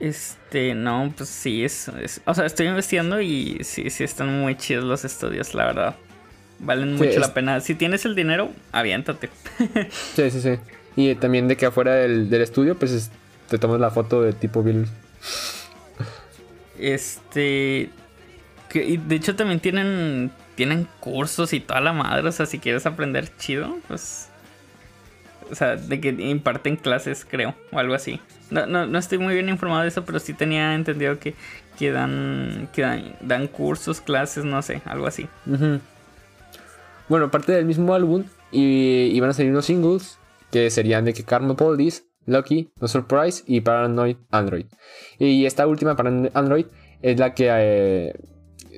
[0.00, 1.90] Este, no, pues sí, es,
[2.24, 5.96] O sea, estoy investigando y sí, sí están muy chidos los estudios, la verdad.
[6.58, 7.60] Valen mucho la pena.
[7.60, 9.30] Si tienes el dinero, aviéntate.
[10.14, 10.58] sí, sí, sí.
[10.96, 13.10] Y también de que afuera del, estudio, pues
[13.48, 14.88] te tomas la foto de tipo Bill.
[16.78, 17.90] Este.
[18.68, 20.32] Que, y de hecho también tienen.
[20.56, 22.26] Tienen cursos y toda la madre.
[22.26, 24.25] O sea, si quieres aprender chido, pues.
[25.50, 27.54] O sea, de que imparten clases, creo.
[27.72, 28.20] O algo así.
[28.50, 31.34] No, no, no estoy muy bien informado de eso, pero sí tenía entendido que,
[31.78, 32.82] que, dan, que
[33.20, 35.28] dan, cursos, clases, no sé, algo así.
[37.08, 40.18] Bueno, aparte del mismo álbum, y, iban a salir unos singles
[40.50, 44.66] que serían de que Carmo Police, Lucky, No Surprise y Paranoid Android.
[45.18, 46.66] Y esta última, Paranoid Android,
[47.02, 48.14] es la que eh,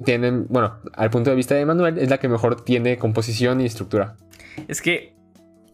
[0.04, 3.66] tienen, bueno, al punto de vista de Manuel, es la que mejor tiene composición y
[3.66, 4.16] estructura.
[4.66, 5.14] Es que,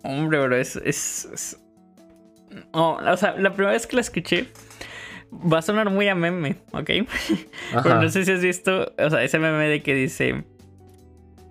[0.04, 1.58] hombre, bro, es, es
[2.72, 4.48] o sea, la primera vez que la escuché
[5.32, 6.90] va a sonar muy a meme, ¿ok?
[7.82, 10.44] Pero no sé si has visto, o sea, ese meme de que dice,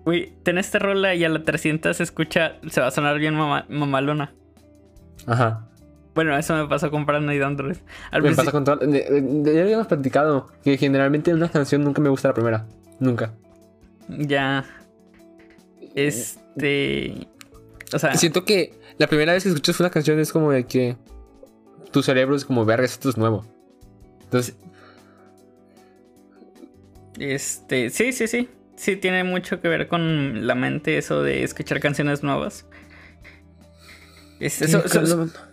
[0.04, 3.34] uy, ten esta rola y a la 300 se escucha, se va a sonar bien
[3.34, 4.32] mamalona.
[5.26, 5.68] Ajá.
[6.14, 7.76] Bueno, eso me pasó con Paranoid Android.
[8.22, 8.78] me pasa con todo.
[8.88, 12.66] Ya habíamos platicado que generalmente en una canción nunca me gusta la primera.
[13.00, 13.32] Nunca.
[14.08, 14.64] Ya.
[15.96, 17.26] Este.
[17.94, 18.14] O sea.
[18.16, 20.96] Siento que la primera vez que escuchas una canción es como de que
[21.90, 23.44] tu cerebro es como, verga, esto es nuevo.
[24.24, 24.56] Entonces.
[27.18, 28.48] Este, sí, sí, sí.
[28.76, 32.66] Sí, tiene mucho que ver con la mente eso de escuchar canciones nuevas.
[34.44, 34.68] Este,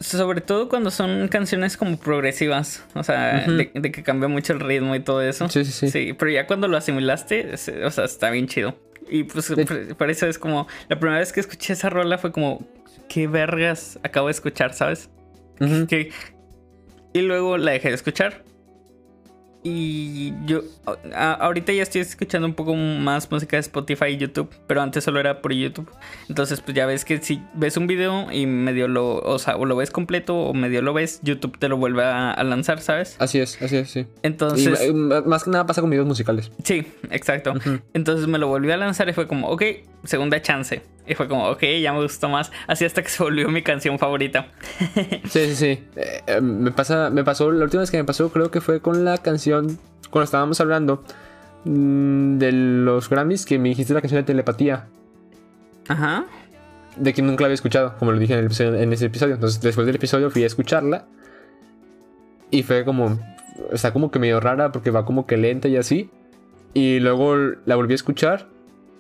[0.02, 4.94] sobre todo cuando son canciones como progresivas, o sea, de, que cambia mucho el ritmo
[4.96, 5.48] y todo eso.
[5.48, 5.90] Sí, sí, sí.
[5.90, 7.54] Sí, pero ya cuando lo asimilaste,
[7.86, 8.78] o sea, está bien chido.
[9.10, 9.50] Y pues
[9.98, 12.68] por eso es como, la primera vez que escuché esa rola fue como,
[13.08, 15.10] ¿qué vergas acabo de escuchar, sabes?
[17.14, 18.44] Y luego la dejé de escuchar.
[19.64, 20.64] Y yo
[21.14, 25.20] ahorita ya estoy escuchando un poco más música de Spotify y YouTube, pero antes solo
[25.20, 25.90] era por YouTube.
[26.30, 29.66] Entonces, pues ya ves que si ves un video y medio lo, o sea, o
[29.66, 33.16] lo ves completo o medio lo ves, YouTube te lo vuelve a, lanzar, ¿sabes?
[33.20, 34.08] Así es, así es, sí.
[34.24, 36.52] Entonces, y, más que nada pasa con videos musicales.
[36.64, 37.54] Sí, exacto.
[37.94, 39.64] Entonces me lo volvió a lanzar y fue como, ok,
[40.06, 40.82] segunda chance.
[41.08, 42.52] Y fue como, ok, ya me gustó más.
[42.68, 44.48] Así hasta que se volvió mi canción favorita.
[45.26, 45.84] sí, sí, sí.
[45.96, 48.82] Eh, eh, me, pasa, me pasó, la última vez que me pasó creo que fue
[48.82, 51.04] con la canción, cuando estábamos hablando
[51.66, 54.88] mm, de los Grammys, que me dijiste la canción de telepatía.
[55.88, 56.26] Ajá.
[56.96, 59.36] De que nunca la había escuchado, como lo dije en, en ese episodio.
[59.36, 61.06] Entonces después del episodio fui a escucharla.
[62.52, 63.18] Y fue como,
[63.72, 66.10] está como que medio rara porque va como que lenta y así.
[66.74, 67.36] Y luego
[67.66, 68.48] la volví a escuchar.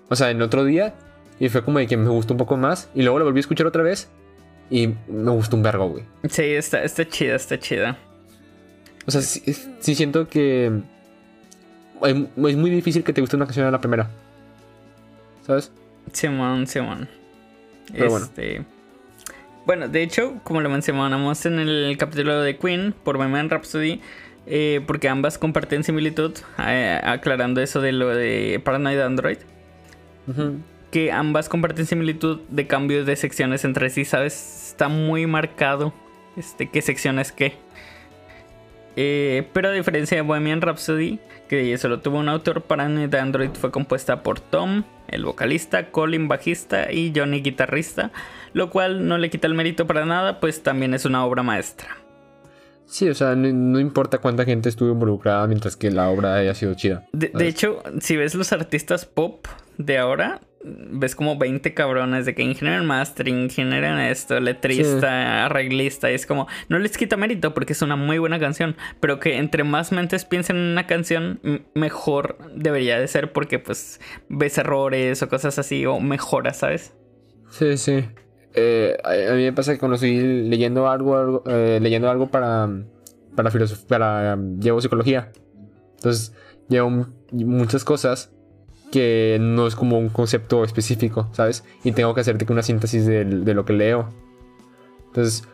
[0.09, 0.95] O sea, en otro día.
[1.41, 2.87] Y fue como de que me gustó un poco más.
[2.93, 4.11] Y luego la volví a escuchar otra vez.
[4.69, 6.03] Y me gustó un vergo, güey.
[6.29, 7.97] Sí, está, está chida, está chida.
[9.07, 10.71] O sea, sí, siento que.
[12.03, 14.07] Es muy difícil que te guste una canción a la primera.
[15.41, 15.71] ¿Sabes?
[16.13, 17.09] Simón, Simón.
[17.91, 18.51] Pero este...
[18.51, 18.65] bueno.
[19.65, 23.99] Bueno, de hecho, como lo mencionamos en el capítulo de Queen por Bohemian Rhapsody,
[24.45, 29.37] eh, porque ambas comparten similitud, eh, aclarando eso de lo de Paranoid Android
[30.91, 34.67] que ambas comparten similitud de cambios de secciones entre sí, ¿sabes?
[34.69, 35.93] Está muy marcado
[36.37, 37.53] este, qué secciones qué.
[38.97, 43.51] Eh, pero a diferencia de Bohemian Rhapsody, que solo tuvo un autor, para de Android
[43.51, 48.11] fue compuesta por Tom, el vocalista, Colin, bajista y Johnny, guitarrista,
[48.53, 51.97] lo cual no le quita el mérito para nada, pues también es una obra maestra.
[52.85, 56.73] Sí, o sea, no, importa cuánta gente estuvo involucrada mientras que la obra haya sido
[56.73, 57.05] chida.
[57.13, 62.43] de hecho, si ves los artistas pop de ahora, ves como 20 cabrones de que
[62.43, 67.53] ingeniero en mastering, ingeniero en esto, letrista, arreglista, y es como, no les quita mérito
[67.53, 71.39] porque es una muy buena canción, pero que entre más mentes piensen en una canción,
[71.73, 76.93] mejor debería de ser porque pues ves errores o cosas así o mejoras, ¿sabes?
[77.49, 78.05] Sí, sí.
[78.53, 82.69] Eh, a mí me pasa que cuando estoy leyendo algo, eh, leyendo algo para,
[83.35, 85.31] para filosofía, para, llevo psicología.
[85.95, 86.33] Entonces,
[86.67, 88.31] llevo muchas cosas
[88.91, 91.63] que no es como un concepto específico, ¿sabes?
[91.83, 94.09] Y tengo que hacerte una síntesis de, lo que leo.
[95.07, 95.47] Entonces,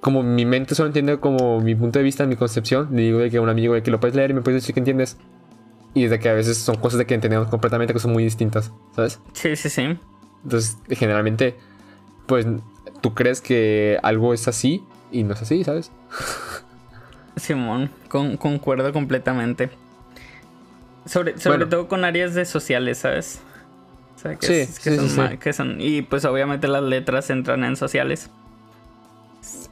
[0.00, 3.30] como mi mente solo entiende como mi punto de vista, mi concepción, le digo de
[3.30, 5.18] que a un amigo de que lo puedes leer y me puedes decir que entiendes.
[5.94, 8.72] Y de que a veces son cosas de que entendemos completamente que son muy distintas,
[8.94, 9.18] ¿sabes?
[9.32, 9.98] Sí, sí, sí.
[10.44, 11.56] Entonces, generalmente,
[12.26, 12.46] pues
[13.00, 15.90] tú crees que algo es así y no es así, ¿sabes?
[17.36, 19.70] Simón, concuerdo completamente.
[21.04, 21.32] Sobre,
[21.66, 23.40] todo con áreas de sociales, ¿sabes?
[24.16, 28.30] O sea, que, sí, son, Y pues obviamente las letras entran en sociales.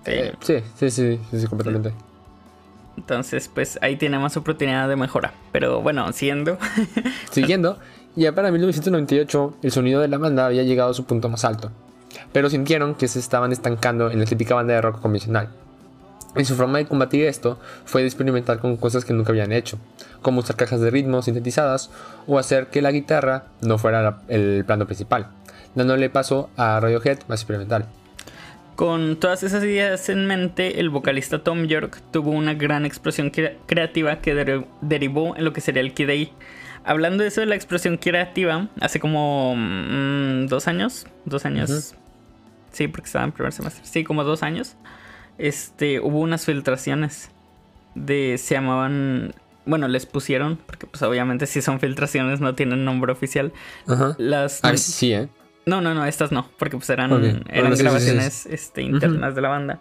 [0.05, 1.93] Eh, sí, sí, sí, sí, completamente.
[2.97, 5.35] Entonces, pues ahí tiene más oportunidad de mejora.
[5.53, 6.59] Pero bueno, siguiendo.
[7.31, 7.79] Siguiendo,
[8.15, 11.71] ya para 1998 el sonido de la banda había llegado a su punto más alto,
[12.33, 15.51] pero sintieron que se estaban estancando en la típica banda de rock convencional.
[16.37, 19.79] Y su forma de combatir esto fue de experimentar con cosas que nunca habían hecho,
[20.23, 21.91] como usar cajas de ritmo sintetizadas
[22.27, 25.29] o hacer que la guitarra no fuera el plano principal,
[25.75, 27.87] dándole paso a Radiohead más experimental.
[28.77, 34.21] Con todas esas ideas en mente, el vocalista Tom York tuvo una gran explosión creativa
[34.21, 36.47] que derivó en lo que sería el Kid A.
[36.85, 41.95] Hablando de eso de la explosión creativa, hace como mm, dos años, dos años,
[42.71, 44.77] sí, porque estaba en primer semestre, sí, como dos años,
[45.39, 47.31] este, hubo unas filtraciones
[47.95, 53.13] de, se llamaban, bueno, les pusieron, porque pues obviamente si son filtraciones no tienen nombre
[53.13, 53.53] oficial.
[54.19, 54.61] Las...
[54.63, 55.29] Ah, sí, ¿eh?
[55.67, 57.11] No, no, no, estas no, porque pues eran,
[57.51, 59.81] eran grabaciones Este, internas de la banda.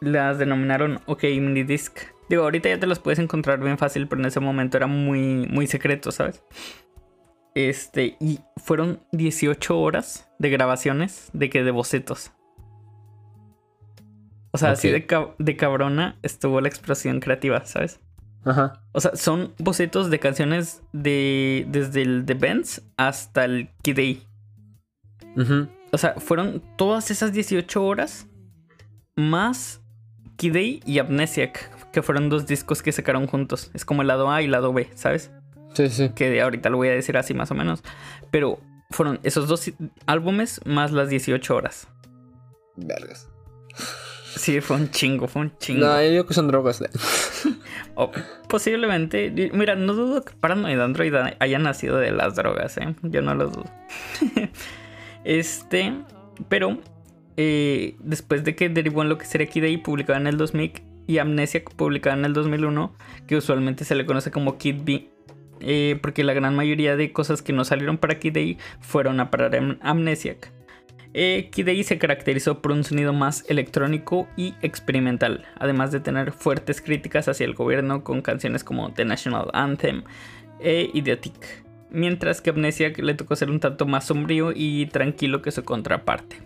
[0.00, 1.98] Las denominaron OK Mini Disc.
[2.28, 5.46] Digo, ahorita ya te las puedes encontrar bien fácil, pero en ese momento era muy,
[5.48, 6.42] muy secreto, ¿sabes?
[7.54, 12.32] Este, y fueron 18 horas de grabaciones de que de bocetos.
[14.56, 15.06] O sea, así de,
[15.38, 18.00] de, cabrona estuvo la explosión creativa, ¿sabes?
[18.44, 18.80] Ajá.
[18.92, 24.18] O sea, son bocetos de canciones de desde el The Benz hasta el Kid
[25.92, 28.28] O sea, fueron todas esas 18 horas
[29.16, 29.82] más
[30.36, 33.70] Kid y Amnesiac, que fueron dos discos que sacaron juntos.
[33.74, 35.32] Es como el lado A y el lado B, ¿sabes?
[35.74, 36.10] Sí, sí.
[36.10, 37.82] Que ahorita lo voy a decir así más o menos.
[38.30, 39.72] Pero fueron esos dos
[40.06, 41.88] álbumes más las 18 horas.
[42.76, 43.28] Vergas.
[44.36, 45.86] Sí, fue un chingo, fue un chingo.
[45.86, 46.84] No, yo digo que son drogas.
[48.48, 49.50] posiblemente.
[49.52, 52.94] Mira, no dudo que Paranoid Android haya nacido de las drogas, ¿eh?
[53.02, 53.64] Yo no lo dudo.
[55.24, 55.94] este,
[56.48, 56.78] pero
[57.38, 60.82] eh, después de que derivó en lo que sería Kid A, publicado en el 2000,
[61.06, 62.94] y Amnesia, publicada en el 2001,
[63.26, 65.10] que usualmente se le conoce como Kid B.
[65.60, 69.30] Eh, porque la gran mayoría de cosas que no salieron para Kid A fueron a
[69.30, 70.52] parar en Amnesiac.
[71.18, 76.82] Eh, Kid se caracterizó por un sonido más electrónico y experimental, además de tener fuertes
[76.82, 80.02] críticas hacia el gobierno con canciones como The National Anthem
[80.60, 85.52] e Idiotic, mientras que Amnesia le tocó ser un tanto más sombrío y tranquilo que
[85.52, 86.45] su contraparte.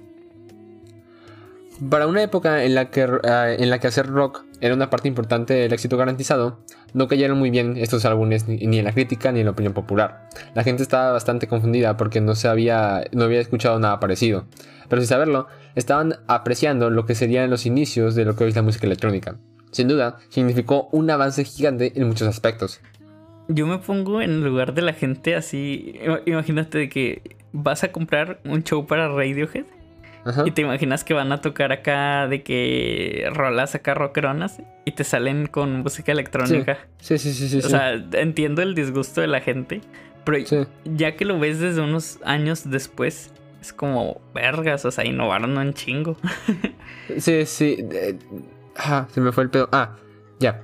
[1.89, 5.09] Para una época en la, que, ah, en la que hacer rock era una parte
[5.09, 6.59] importante del éxito garantizado,
[6.93, 10.29] no cayeron muy bien estos álbumes ni, en la crítica ni en la opinión popular.
[10.55, 14.45] La gente estaba bastante confundida porque no, se había, no había escuchado nada parecido.
[14.91, 18.57] Pero sin saberlo, estaban apreciando lo que serían los inicios de lo que hoy es
[18.57, 19.37] la música electrónica.
[19.71, 22.81] Sin duda, significó un avance gigante en muchos aspectos.
[23.49, 25.99] Yo me pongo en el lugar de la gente así.
[26.27, 29.65] Imagínate que vas a comprar un show para Radiohead
[30.45, 35.05] y te imaginas que van a tocar acá de que rolas acá rockeronas y te
[35.05, 36.79] salen con música electrónica.
[36.99, 37.59] Sí, sí, sí, sí.
[37.59, 39.81] o sea, entiendo el disgusto de la gente,
[40.25, 40.39] pero
[40.85, 43.31] ya que lo ves desde unos años después,
[43.61, 46.17] es como vergas, o sea, innovaron un chingo.
[47.19, 47.87] sí, sí.
[48.77, 49.69] ah, se me fue el pedo.
[49.73, 49.97] Ah,
[50.39, 50.63] ya.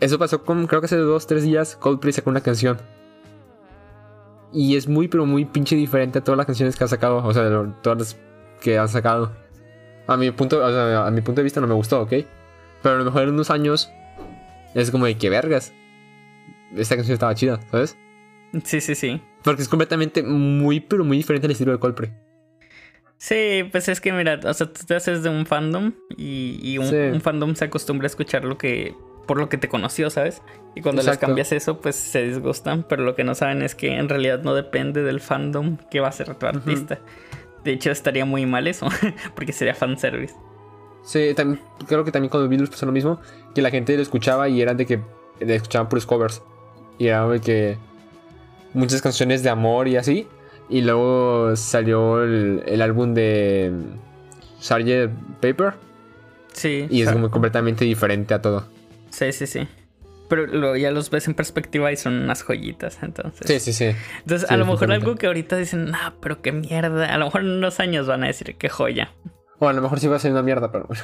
[0.00, 2.78] Eso pasó con, creo que hace dos, tres días, Coldplay sacó una canción.
[4.52, 7.18] Y es muy, pero muy pinche diferente a todas las canciones que ha sacado.
[7.18, 7.42] O sea,
[7.82, 8.16] todas las
[8.60, 9.32] que han sacado.
[10.06, 12.14] A mi punto, a mi punto de vista no me gustó, ¿ok?
[12.82, 13.90] Pero a lo mejor en unos años
[14.74, 15.72] es como de que vergas.
[16.76, 17.96] Esta canción estaba chida, ¿sabes?
[18.64, 19.20] Sí, sí, sí.
[19.42, 22.10] Porque es completamente muy, pero muy diferente al estilo de Coldplay.
[23.18, 27.20] Sí, pues es que mira, o sea, tú te haces de un fandom y, un,
[27.20, 28.94] fandom se acostumbra a escuchar lo que
[29.26, 30.40] por lo que te conoció, ¿sabes?
[30.74, 33.96] Y cuando les cambias eso, pues se disgustan, pero lo que no saben es que
[33.96, 37.00] en realidad no depende del fandom que va a ser tu artista.
[37.68, 38.88] De hecho, estaría muy mal eso,
[39.34, 40.34] porque sería fanservice.
[41.02, 41.34] Sí,
[41.86, 43.20] creo que también con los Beatles pasó lo mismo,
[43.54, 45.02] que la gente lo escuchaba y eran de que
[45.38, 46.40] le escuchaban puros covers.
[46.96, 47.76] Y era de que
[48.72, 50.26] muchas canciones de amor y así.
[50.70, 53.70] Y luego salió el, álbum de
[54.62, 55.10] Sgt.
[55.42, 55.74] Paper.
[56.54, 56.86] Sí.
[56.88, 58.66] Y es como completamente diferente a todo.
[59.10, 59.68] Sí, sí, sí.
[60.28, 63.46] Pero ya los ves en perspectiva y son unas joyitas, entonces.
[63.46, 63.96] Sí, sí, sí.
[64.20, 67.12] Entonces, a lo mejor algo que ahorita dicen, ah, pero qué mierda.
[67.12, 69.12] A lo mejor en unos años van a decir qué joya.
[69.58, 71.02] O a lo mejor sí va a ser una mierda, pero bueno.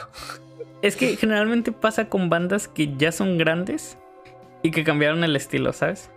[0.82, 3.96] Es que generalmente pasa con bandas que ya son grandes
[4.62, 6.10] y que cambiaron el estilo, ¿sabes?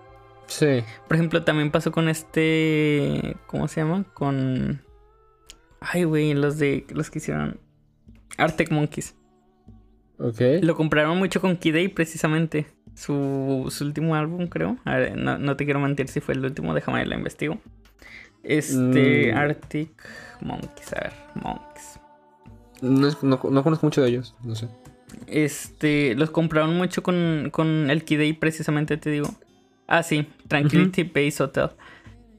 [0.47, 0.83] Sí.
[1.07, 3.37] Por ejemplo, también pasó con este.
[3.47, 4.03] ¿Cómo se llama?
[4.13, 4.81] Con.
[5.79, 6.85] Ay, güey, los de.
[6.89, 7.59] Los que hicieron.
[8.37, 9.15] Arctic Monkeys.
[10.19, 10.41] Ok.
[10.61, 14.77] Lo compraron mucho con Kid precisamente su, último álbum, creo.
[15.15, 17.59] no, te quiero mentir si fue el último, déjame lo investigo.
[18.43, 19.37] Este, mm.
[19.37, 19.91] Arctic
[20.41, 21.99] Monkeys, a ver, Monkeys.
[22.81, 24.67] No, conozco mucho de ellos, no sé.
[25.27, 29.29] Este, los compraron mucho con, con el Day, precisamente te digo.
[29.87, 31.69] Ah, sí, Tranquility Base Hotel.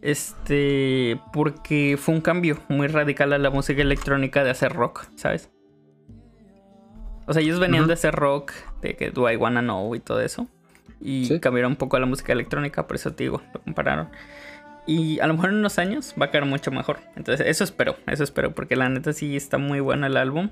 [0.02, 5.50] Este, porque fue un cambio muy radical a la música electrónica de hacer rock, ¿sabes?
[7.28, 10.20] O sea, ellos venían de hacer rock, de que Do I Wanna Know y todo
[10.20, 10.48] eso.
[10.98, 14.08] Y cambiaron un poco a la música electrónica, por eso te digo, lo compararon.
[14.86, 17.00] Y a lo mejor en unos años va a quedar mucho mejor.
[17.16, 20.48] Entonces, eso espero, eso espero, porque la neta sí está muy bueno el álbum.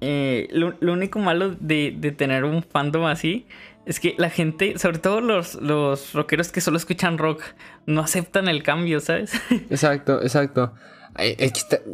[0.00, 3.46] Eh, lo, único malo de, de, tener un fandom así
[3.84, 7.42] es que la gente, sobre todo los, los rockeros que solo escuchan rock,
[7.84, 9.34] no aceptan el cambio, ¿sabes?
[9.70, 10.72] Exacto, exacto.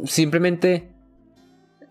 [0.05, 0.89] Simplemente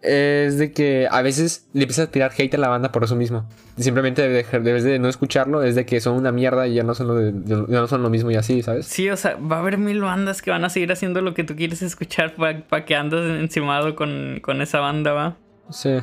[0.02, 3.16] es de que a veces le empiezas a tirar hate a la banda por eso
[3.16, 3.48] mismo.
[3.76, 7.08] Simplemente debes de no escucharlo, es de que son una mierda y ya no son
[7.08, 8.86] lo, no son lo mismo y así, ¿sabes?
[8.86, 11.44] Sí, o sea, va a haber mil bandas que van a seguir haciendo lo que
[11.44, 15.36] tú quieres escuchar para que andas encimado con, con esa banda, ¿va?
[15.70, 15.98] Sí.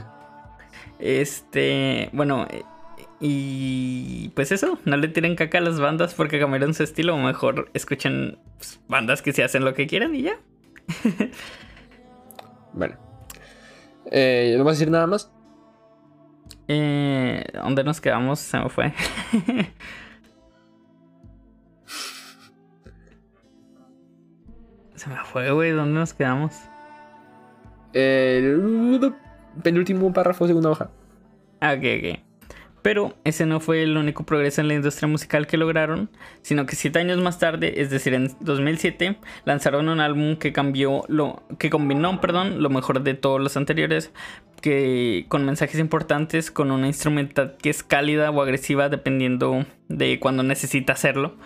[1.00, 2.48] Este, bueno,
[3.20, 7.18] y pues eso, no le tiren caca a las bandas porque cambiaron su estilo, o
[7.18, 10.38] mejor escuchen pues, bandas que se hacen lo que quieran y ya.
[12.74, 13.05] bueno.
[14.12, 15.32] Eh, ¿No vas a decir nada más?
[16.68, 18.40] Eh, ¿Dónde nos quedamos?
[18.40, 18.94] Se me fue.
[24.96, 25.72] Se me fue, güey.
[25.72, 26.54] ¿Dónde nos quedamos?
[27.94, 29.14] El
[29.64, 30.90] penúltimo párrafo, segunda hoja.
[31.62, 32.25] Ah, ok, ok.
[32.86, 36.08] Pero ese no fue el único progreso en la industria musical que lograron,
[36.44, 41.04] sino que siete años más tarde, es decir, en 2007, lanzaron un álbum que cambió
[41.08, 44.12] lo que combinó, perdón, lo mejor de todos los anteriores,
[44.62, 50.44] que con mensajes importantes, con una instrumental que es cálida o agresiva dependiendo de cuando
[50.44, 51.38] necesita hacerlo.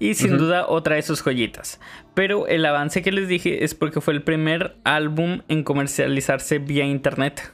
[0.00, 1.78] Y sin duda otra de sus joyitas.
[2.14, 6.84] Pero el avance que les dije es porque fue el primer álbum en comercializarse vía
[6.84, 7.52] internet.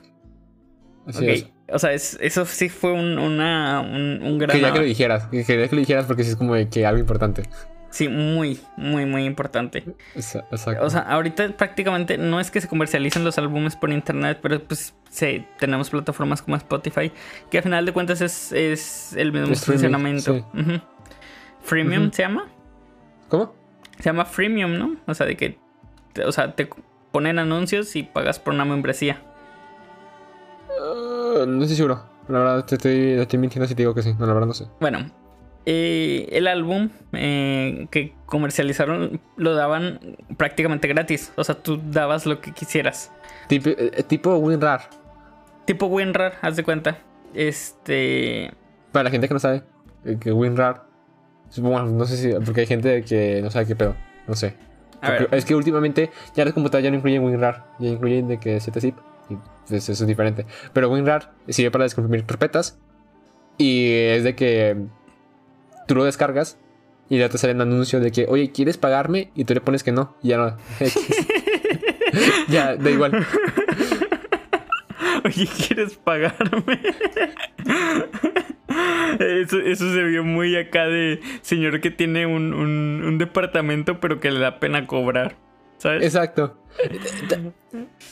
[1.06, 1.53] Así es.
[1.72, 4.50] O sea, eso sí fue un, una, un, gran...
[4.50, 7.44] Quería que lo dijeras, quería que lo dijeras porque sí es como que algo importante.
[7.94, 9.84] Sí, muy, muy, muy importante.
[10.16, 10.84] Exacto.
[10.84, 14.94] O sea, ahorita prácticamente no es que se comercialicen los álbumes por internet, pero pues
[15.10, 17.12] sí, tenemos plataformas como Spotify,
[17.52, 20.44] que al final de cuentas es, es el mismo funcionamiento.
[21.62, 22.48] Freemium se llama.
[23.28, 23.54] ¿Cómo?
[23.96, 24.96] Se llama Freemium, ¿no?
[25.06, 25.58] O sea, de que,
[26.26, 26.68] o sea, te
[27.12, 29.22] ponen anuncios y pagas por una membresía.
[30.80, 32.02] Ah, no estoy seguro.
[32.28, 34.14] La verdad, te estoy, mintiendo si te digo que sí.
[34.18, 34.66] No, la verdad no sé.
[34.80, 35.10] Bueno,
[35.66, 41.32] eh, el álbum eh, que comercializaron lo daban prácticamente gratis.
[41.36, 43.12] O sea, tú dabas lo que quisieras.
[43.48, 44.88] Tipo, eh, eh tipo WinRAR.
[45.66, 46.98] Tipo WinRAR, haz de cuenta.
[47.34, 48.52] Este.
[48.92, 49.62] Para la gente que no sabe,
[50.20, 50.86] que WinRAR.
[51.58, 52.32] Bueno, no sé si.
[52.44, 53.94] Porque hay gente que no sabe qué pedo.
[54.26, 54.56] No sé.
[55.32, 57.66] Es que últimamente ya las computadoras ya no incluyen WinRAR.
[57.78, 58.94] Ya incluyen de que 7-zip
[59.28, 60.46] pues eso es diferente.
[60.72, 62.78] Pero WinRAR sirve para descomprimir carpetas.
[63.56, 64.76] Y es de que
[65.86, 66.58] tú lo descargas
[67.08, 69.30] y ya te sale un anuncio de que, oye, ¿quieres pagarme?
[69.34, 70.16] Y tú le pones que no.
[70.22, 70.56] Y ya no.
[72.48, 73.26] ya, da igual.
[75.24, 76.80] Oye, ¿quieres pagarme?
[79.18, 84.32] Eso, eso, se vio muy acá de señor que tiene un, un departamento pero que
[84.32, 85.36] le da pena cobrar.
[85.84, 86.56] Exacto.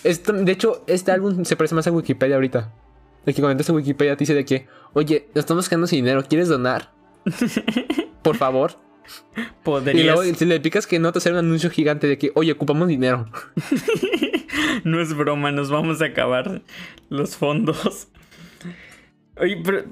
[0.05, 2.73] De hecho, este álbum se parece más a Wikipedia ahorita.
[3.27, 6.25] El que comentaste en Wikipedia te dice de que, oye, nos estamos quedando sin dinero,
[6.29, 6.93] ¿quieres donar?
[8.23, 8.79] Por favor.
[9.93, 12.53] Y luego si le picas que no te hacer un anuncio gigante de que, oye,
[12.53, 13.29] ocupamos dinero.
[14.85, 16.63] no es broma, nos vamos a acabar
[17.09, 18.09] los fondos.
[19.39, 19.85] Oye, pero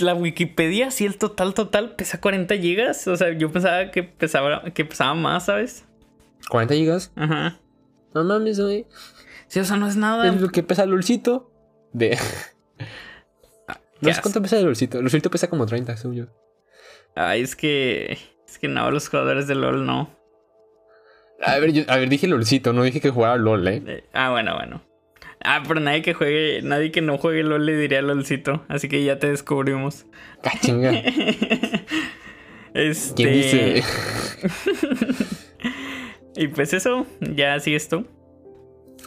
[0.00, 3.06] la Wikipedia, si el total total pesa 40 gigas.
[3.06, 5.84] O sea, yo pensaba que pesaba, que pesaba más, ¿sabes?
[6.50, 7.12] 40 gigas.
[7.16, 7.58] Ajá.
[8.14, 8.86] No mames, güey.
[9.48, 10.28] Sí, o sea, no es nada.
[10.28, 11.50] Es lo que pesa el LOLcito.
[11.92, 12.18] De.
[14.00, 14.98] no sé cuánto pesa el LOLcito.
[14.98, 16.26] El LOLcito pesa como 30, según yo.
[17.14, 18.18] Ay, es que.
[18.46, 20.16] Es que no, los jugadores de LOL no.
[21.42, 23.82] A ver, yo, a ver, dije LOLcito, no dije que jugara LOL, ¿eh?
[23.86, 24.04] ¿eh?
[24.12, 24.82] Ah, bueno, bueno.
[25.44, 28.64] Ah, pero nadie que juegue, nadie que no juegue LOL le diría LOLcito.
[28.68, 30.06] Así que ya te descubrimos.
[30.42, 30.90] Cachinga.
[32.74, 33.14] este.
[33.14, 33.84] ¿Quién dice?
[36.38, 38.04] Y pues eso, ya así esto.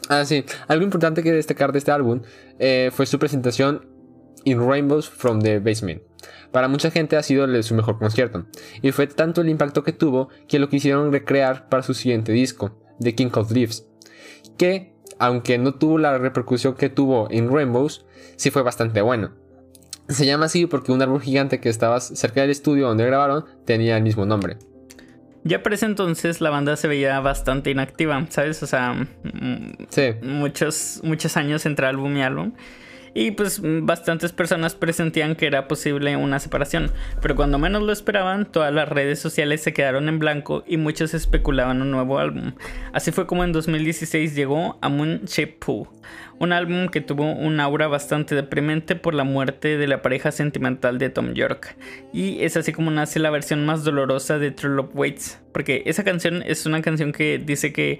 [0.10, 0.44] Ah, sí.
[0.68, 2.22] Algo importante que destacar de este álbum
[2.60, 3.88] eh, fue su presentación
[4.44, 6.02] In Rainbows from the Basement.
[6.52, 8.46] Para mucha gente ha sido su mejor concierto,
[8.82, 12.78] y fue tanto el impacto que tuvo que lo quisieron recrear para su siguiente disco,
[13.00, 13.88] The King of Leaves,
[14.58, 18.06] que, aunque no tuvo la repercusión que tuvo In Rainbows,
[18.36, 19.36] sí fue bastante bueno.
[20.10, 23.96] Se llama así porque un árbol gigante que estaba cerca del estudio donde grabaron tenía
[23.96, 24.58] el mismo nombre.
[25.44, 28.62] Ya para ese entonces la banda se veía bastante inactiva, ¿sabes?
[28.62, 29.08] O sea,
[29.90, 30.14] sí.
[30.22, 32.54] muchos, muchos años entre álbum y álbum.
[33.14, 36.92] Y pues bastantes personas presentían que era posible una separación,
[37.22, 41.14] pero cuando menos lo esperaban, todas las redes sociales se quedaron en blanco y muchos
[41.14, 42.54] especulaban un nuevo álbum.
[42.94, 45.90] Así fue como en 2016 llegó a Moon Shape Pool,
[46.40, 50.98] un álbum que tuvo un aura bastante deprimente por la muerte de la pareja sentimental
[50.98, 51.76] de Tom York.
[52.14, 56.06] Y es así como nace la versión más dolorosa de True Love Waits, porque esa
[56.06, 58.00] canción es una canción que dice que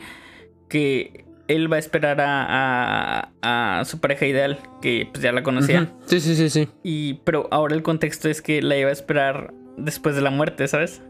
[0.72, 5.92] que él va a esperar a, su pareja ideal, que pues ya la conocía.
[6.06, 6.70] Sí, sí, sí, sí.
[6.84, 10.68] Y, pero ahora el contexto es que la iba a esperar después de la muerte,
[10.68, 11.02] ¿sabes?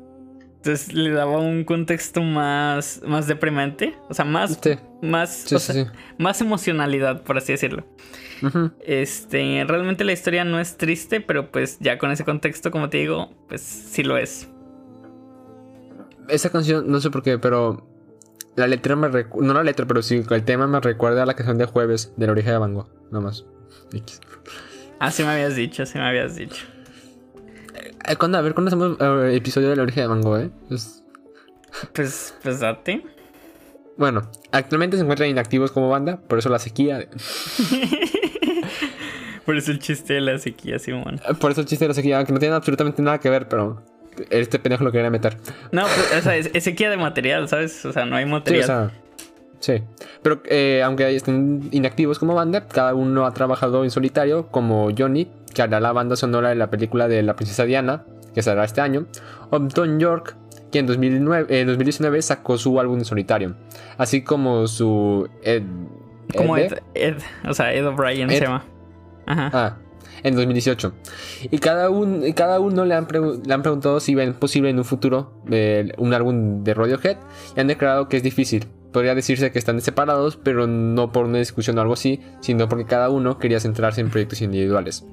[0.58, 4.60] Entonces le daba un contexto más, más deprimente, o sea, más,
[5.02, 5.48] más,
[6.20, 7.84] más emocionalidad, por así decirlo.
[8.86, 12.98] Este, realmente la historia no es triste, pero pues ya con ese contexto, como te
[12.98, 14.50] digo, pues sí lo es.
[16.28, 17.91] Esa canción, no sé por qué, pero
[18.56, 19.48] la letra me recuerda.
[19.48, 22.26] No la letra, pero sí, el tema me recuerda a la canción de jueves de
[22.26, 22.90] la orilla de Bango.
[23.12, 23.46] Nada más.
[25.00, 26.66] Ah, sí me habías dicho, sí me habías dicho.
[28.08, 28.38] Eh, ¿cuándo?
[28.38, 30.52] A ver, ¿cuándo hacemos eh, episodio de la orilla de Bango, eh?
[30.68, 31.04] Pues,
[31.94, 33.04] pues, pues date.
[33.98, 37.00] Bueno, actualmente se encuentran inactivos como banda, por eso la sequía.
[39.46, 41.22] por eso el chiste de la sequía, Simón.
[41.28, 43.48] Eh, por eso el chiste de la sequía, aunque no tiene absolutamente nada que ver,
[43.48, 43.84] pero
[44.30, 45.38] este pendejo lo quería meter.
[45.72, 47.86] No, pues, o sea, es, sequía de material, ¿sabes?
[47.86, 48.64] O sea, no hay material.
[48.64, 48.92] Sí, o sea,
[49.60, 49.84] sí.
[50.22, 55.30] Pero eh, aunque estén inactivos como banda, cada uno ha trabajado en solitario, como Johnny,
[55.54, 58.04] que hará la banda sonora de la película de La Princesa Diana,
[58.34, 59.08] que saldrá este año,
[59.50, 60.36] o Don York,
[60.72, 63.56] que en 2009, 2019 sacó su álbum en solitario,
[63.98, 65.64] así como su Ed.
[66.36, 68.64] Como Ed, Ed, o sea, Ed O'Brien se llama.
[69.26, 69.50] Ajá.
[69.54, 69.78] Ah,
[70.24, 70.94] en 2018.
[71.52, 73.08] Y cada, un, cada uno le han,
[73.46, 77.18] le han preguntado si ven posible en un futuro eh, un álbum de Radiohead
[77.56, 78.68] y han declarado que es difícil.
[78.92, 82.86] Podría decirse que están separados, pero no por una discusión o algo así, sino porque
[82.86, 85.06] cada uno quería centrarse en proyectos individuales.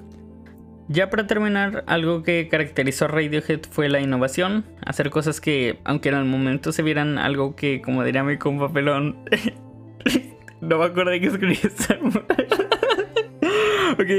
[0.90, 6.08] Ya para terminar, algo que caracterizó a Radiohead fue la innovación, hacer cosas que, aunque
[6.08, 9.18] en el momento se vieran algo que, como diría mi compa pelón,
[10.62, 11.58] no me acuerdo de qué escribí
[13.98, 14.10] ok.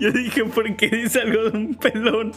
[0.00, 2.32] Yo dije, ¿por qué dice algo de un pelón?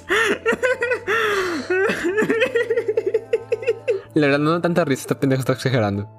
[4.14, 6.10] La verdad, no da tanta risa, esta pendejo está exagerando.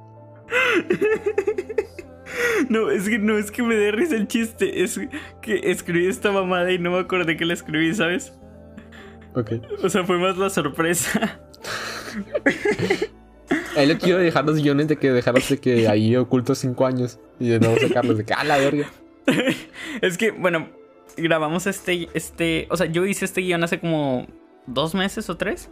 [2.68, 4.98] No, es que no es que me dé risa el chiste, es
[5.40, 8.32] que escribí esta mamada y no me acordé que la escribí, ¿sabes?
[9.37, 9.53] Ok.
[9.84, 11.39] O sea, fue más la sorpresa.
[13.76, 17.20] Ahí le quiero dejar los guiones de que dejaros de que ahí ocultos cinco años
[17.39, 18.91] y de nuevo sacarlos de que a la verga.
[20.01, 20.68] es que, bueno,
[21.16, 24.26] grabamos este, este, o sea, yo hice este guion hace como
[24.66, 25.70] dos meses o tres.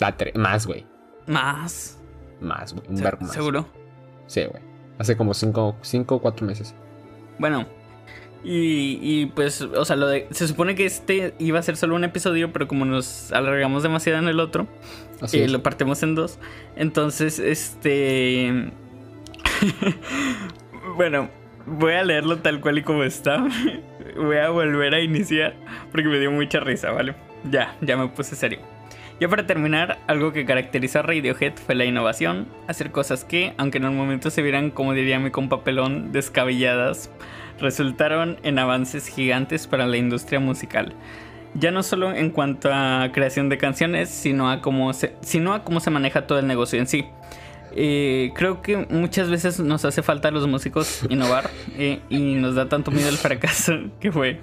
[0.00, 0.84] La más, güey.
[1.28, 1.98] Más.
[2.40, 2.86] Más, güey.
[2.88, 3.32] Un verbo más.
[3.32, 3.68] ¿Seguro?
[4.26, 4.62] Sí, güey.
[4.98, 6.74] Hace como cinco, cinco o cuatro meses.
[7.38, 7.66] Bueno,
[8.46, 12.04] y, pues, o sea, lo de, se supone que este iba a ser solo un
[12.04, 14.66] episodio, pero como nos alargamos demasiado en el otro,
[15.32, 16.38] eh, lo partimos en dos.
[16.76, 18.70] Entonces, este...
[20.96, 21.30] bueno,
[21.66, 23.46] voy a leerlo tal cual y como está.
[24.16, 25.54] voy a volver a iniciar
[25.90, 27.14] porque me dio mucha risa, ¿vale?
[27.50, 28.73] Ya, ya me puse serio.
[29.20, 33.78] Ya para terminar, algo que caracterizó a Radiohead fue la innovación, hacer cosas que, aunque
[33.78, 37.10] en un momento se vieran, como diría mi compapelón, descabelladas,
[37.60, 40.94] resultaron en avances gigantes para la industria musical.
[41.54, 45.62] Ya no solo en cuanto a creación de canciones, sino a cómo se, sino a
[45.62, 47.04] cómo se maneja todo el negocio en sí.
[47.76, 52.56] Eh, creo que muchas veces nos hace falta a los músicos innovar eh, y nos
[52.56, 54.40] da tanto miedo el fracaso que fue.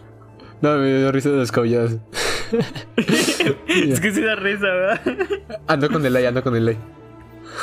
[0.61, 1.97] No, me dio risa de las cabelladas.
[3.67, 5.01] es que sí da risa, ¿verdad?
[5.67, 6.77] Ando con delay, ando con delay.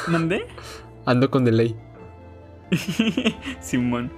[0.07, 0.47] ¿Mandé?
[1.05, 1.77] Ando con delay.
[3.61, 4.11] Simón.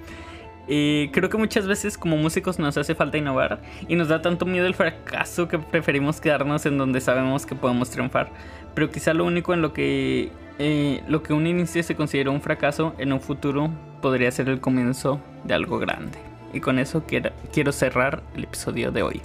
[0.68, 4.46] Eh, creo que muchas veces como músicos nos hace falta innovar y nos da tanto
[4.46, 8.30] miedo el fracaso que preferimos quedarnos en donde sabemos que podemos triunfar.
[8.74, 12.40] Pero quizá lo único en lo que eh, lo que un inicio se considera un
[12.40, 16.18] fracaso en un futuro podría ser el comienzo de algo grande.
[16.52, 19.22] Y con eso quiero, quiero cerrar el episodio de hoy.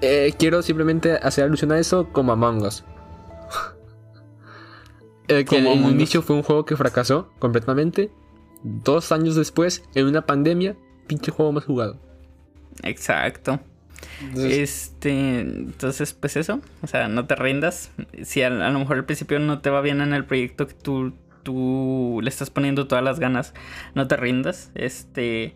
[0.00, 2.84] Eh, quiero simplemente hacer alusión a eso como Among Us.
[5.26, 8.10] que el inicio fue un juego que fracasó completamente
[8.62, 10.76] dos años después, en una pandemia,
[11.06, 11.98] pinche juego más jugado.
[12.82, 13.60] Exacto.
[14.36, 17.90] este, entonces, pues eso, o sea, no te rindas.
[18.22, 21.12] Si a, lo mejor al principio no te va bien en el proyecto que tú,
[21.42, 23.54] tú le estás poniendo todas las ganas,
[23.94, 24.70] no te rindas.
[24.74, 25.54] Este,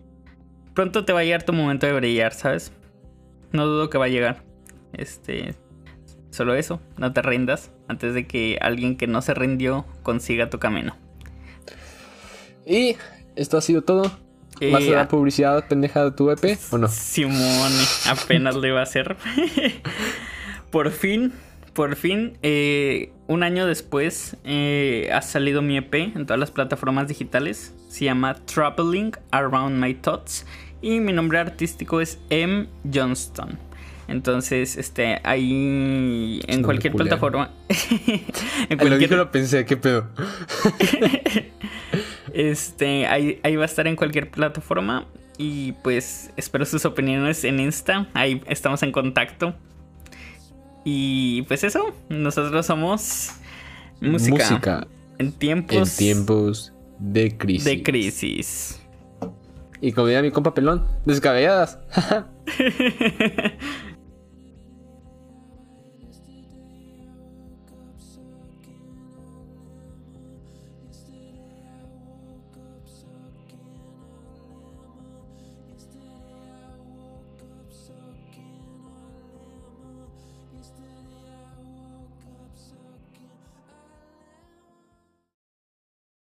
[0.75, 2.73] pronto te va a llegar tu momento de brillar, ¿sabes?
[3.53, 4.43] No dudo que va a llegar.
[4.93, 5.55] Este,
[6.31, 10.59] solo eso, no te rindas antes de que alguien que no se rindió consiga tu
[10.59, 10.97] camino.
[12.67, 12.97] Y
[13.37, 14.03] esto ha sido todo.
[14.71, 16.89] ¿Vas a Eh, dar publicidad pendeja de tu EP o no?
[16.89, 17.73] Simón,
[18.09, 19.17] apenas lo iba a hacer.
[20.71, 21.33] por fin,
[21.73, 27.09] por fin, eh, un año después eh, ha salido mi EP en todas las plataformas
[27.09, 27.75] digitales.
[27.89, 30.47] Se llama Traveling Around My Thoughts
[30.83, 32.67] y mi nombre artístico es M.
[32.93, 33.59] Johnston.
[34.09, 37.51] Entonces, este, ahí en cualquier plataforma.
[37.69, 38.19] en
[38.71, 40.09] Lo cualquier- dije, lo pensé, qué pedo.
[42.35, 45.07] Este, ahí, ahí va a estar en cualquier plataforma.
[45.39, 48.09] Y pues espero sus opiniones en Insta.
[48.15, 49.55] Ahí estamos en contacto.
[50.85, 53.33] Y pues eso, nosotros somos
[54.01, 54.87] música, Música
[55.19, 57.65] en en tiempos tiempos de crisis.
[57.65, 58.82] de crisis.
[59.83, 61.79] Y como diría mi compa pelón, descabelladas.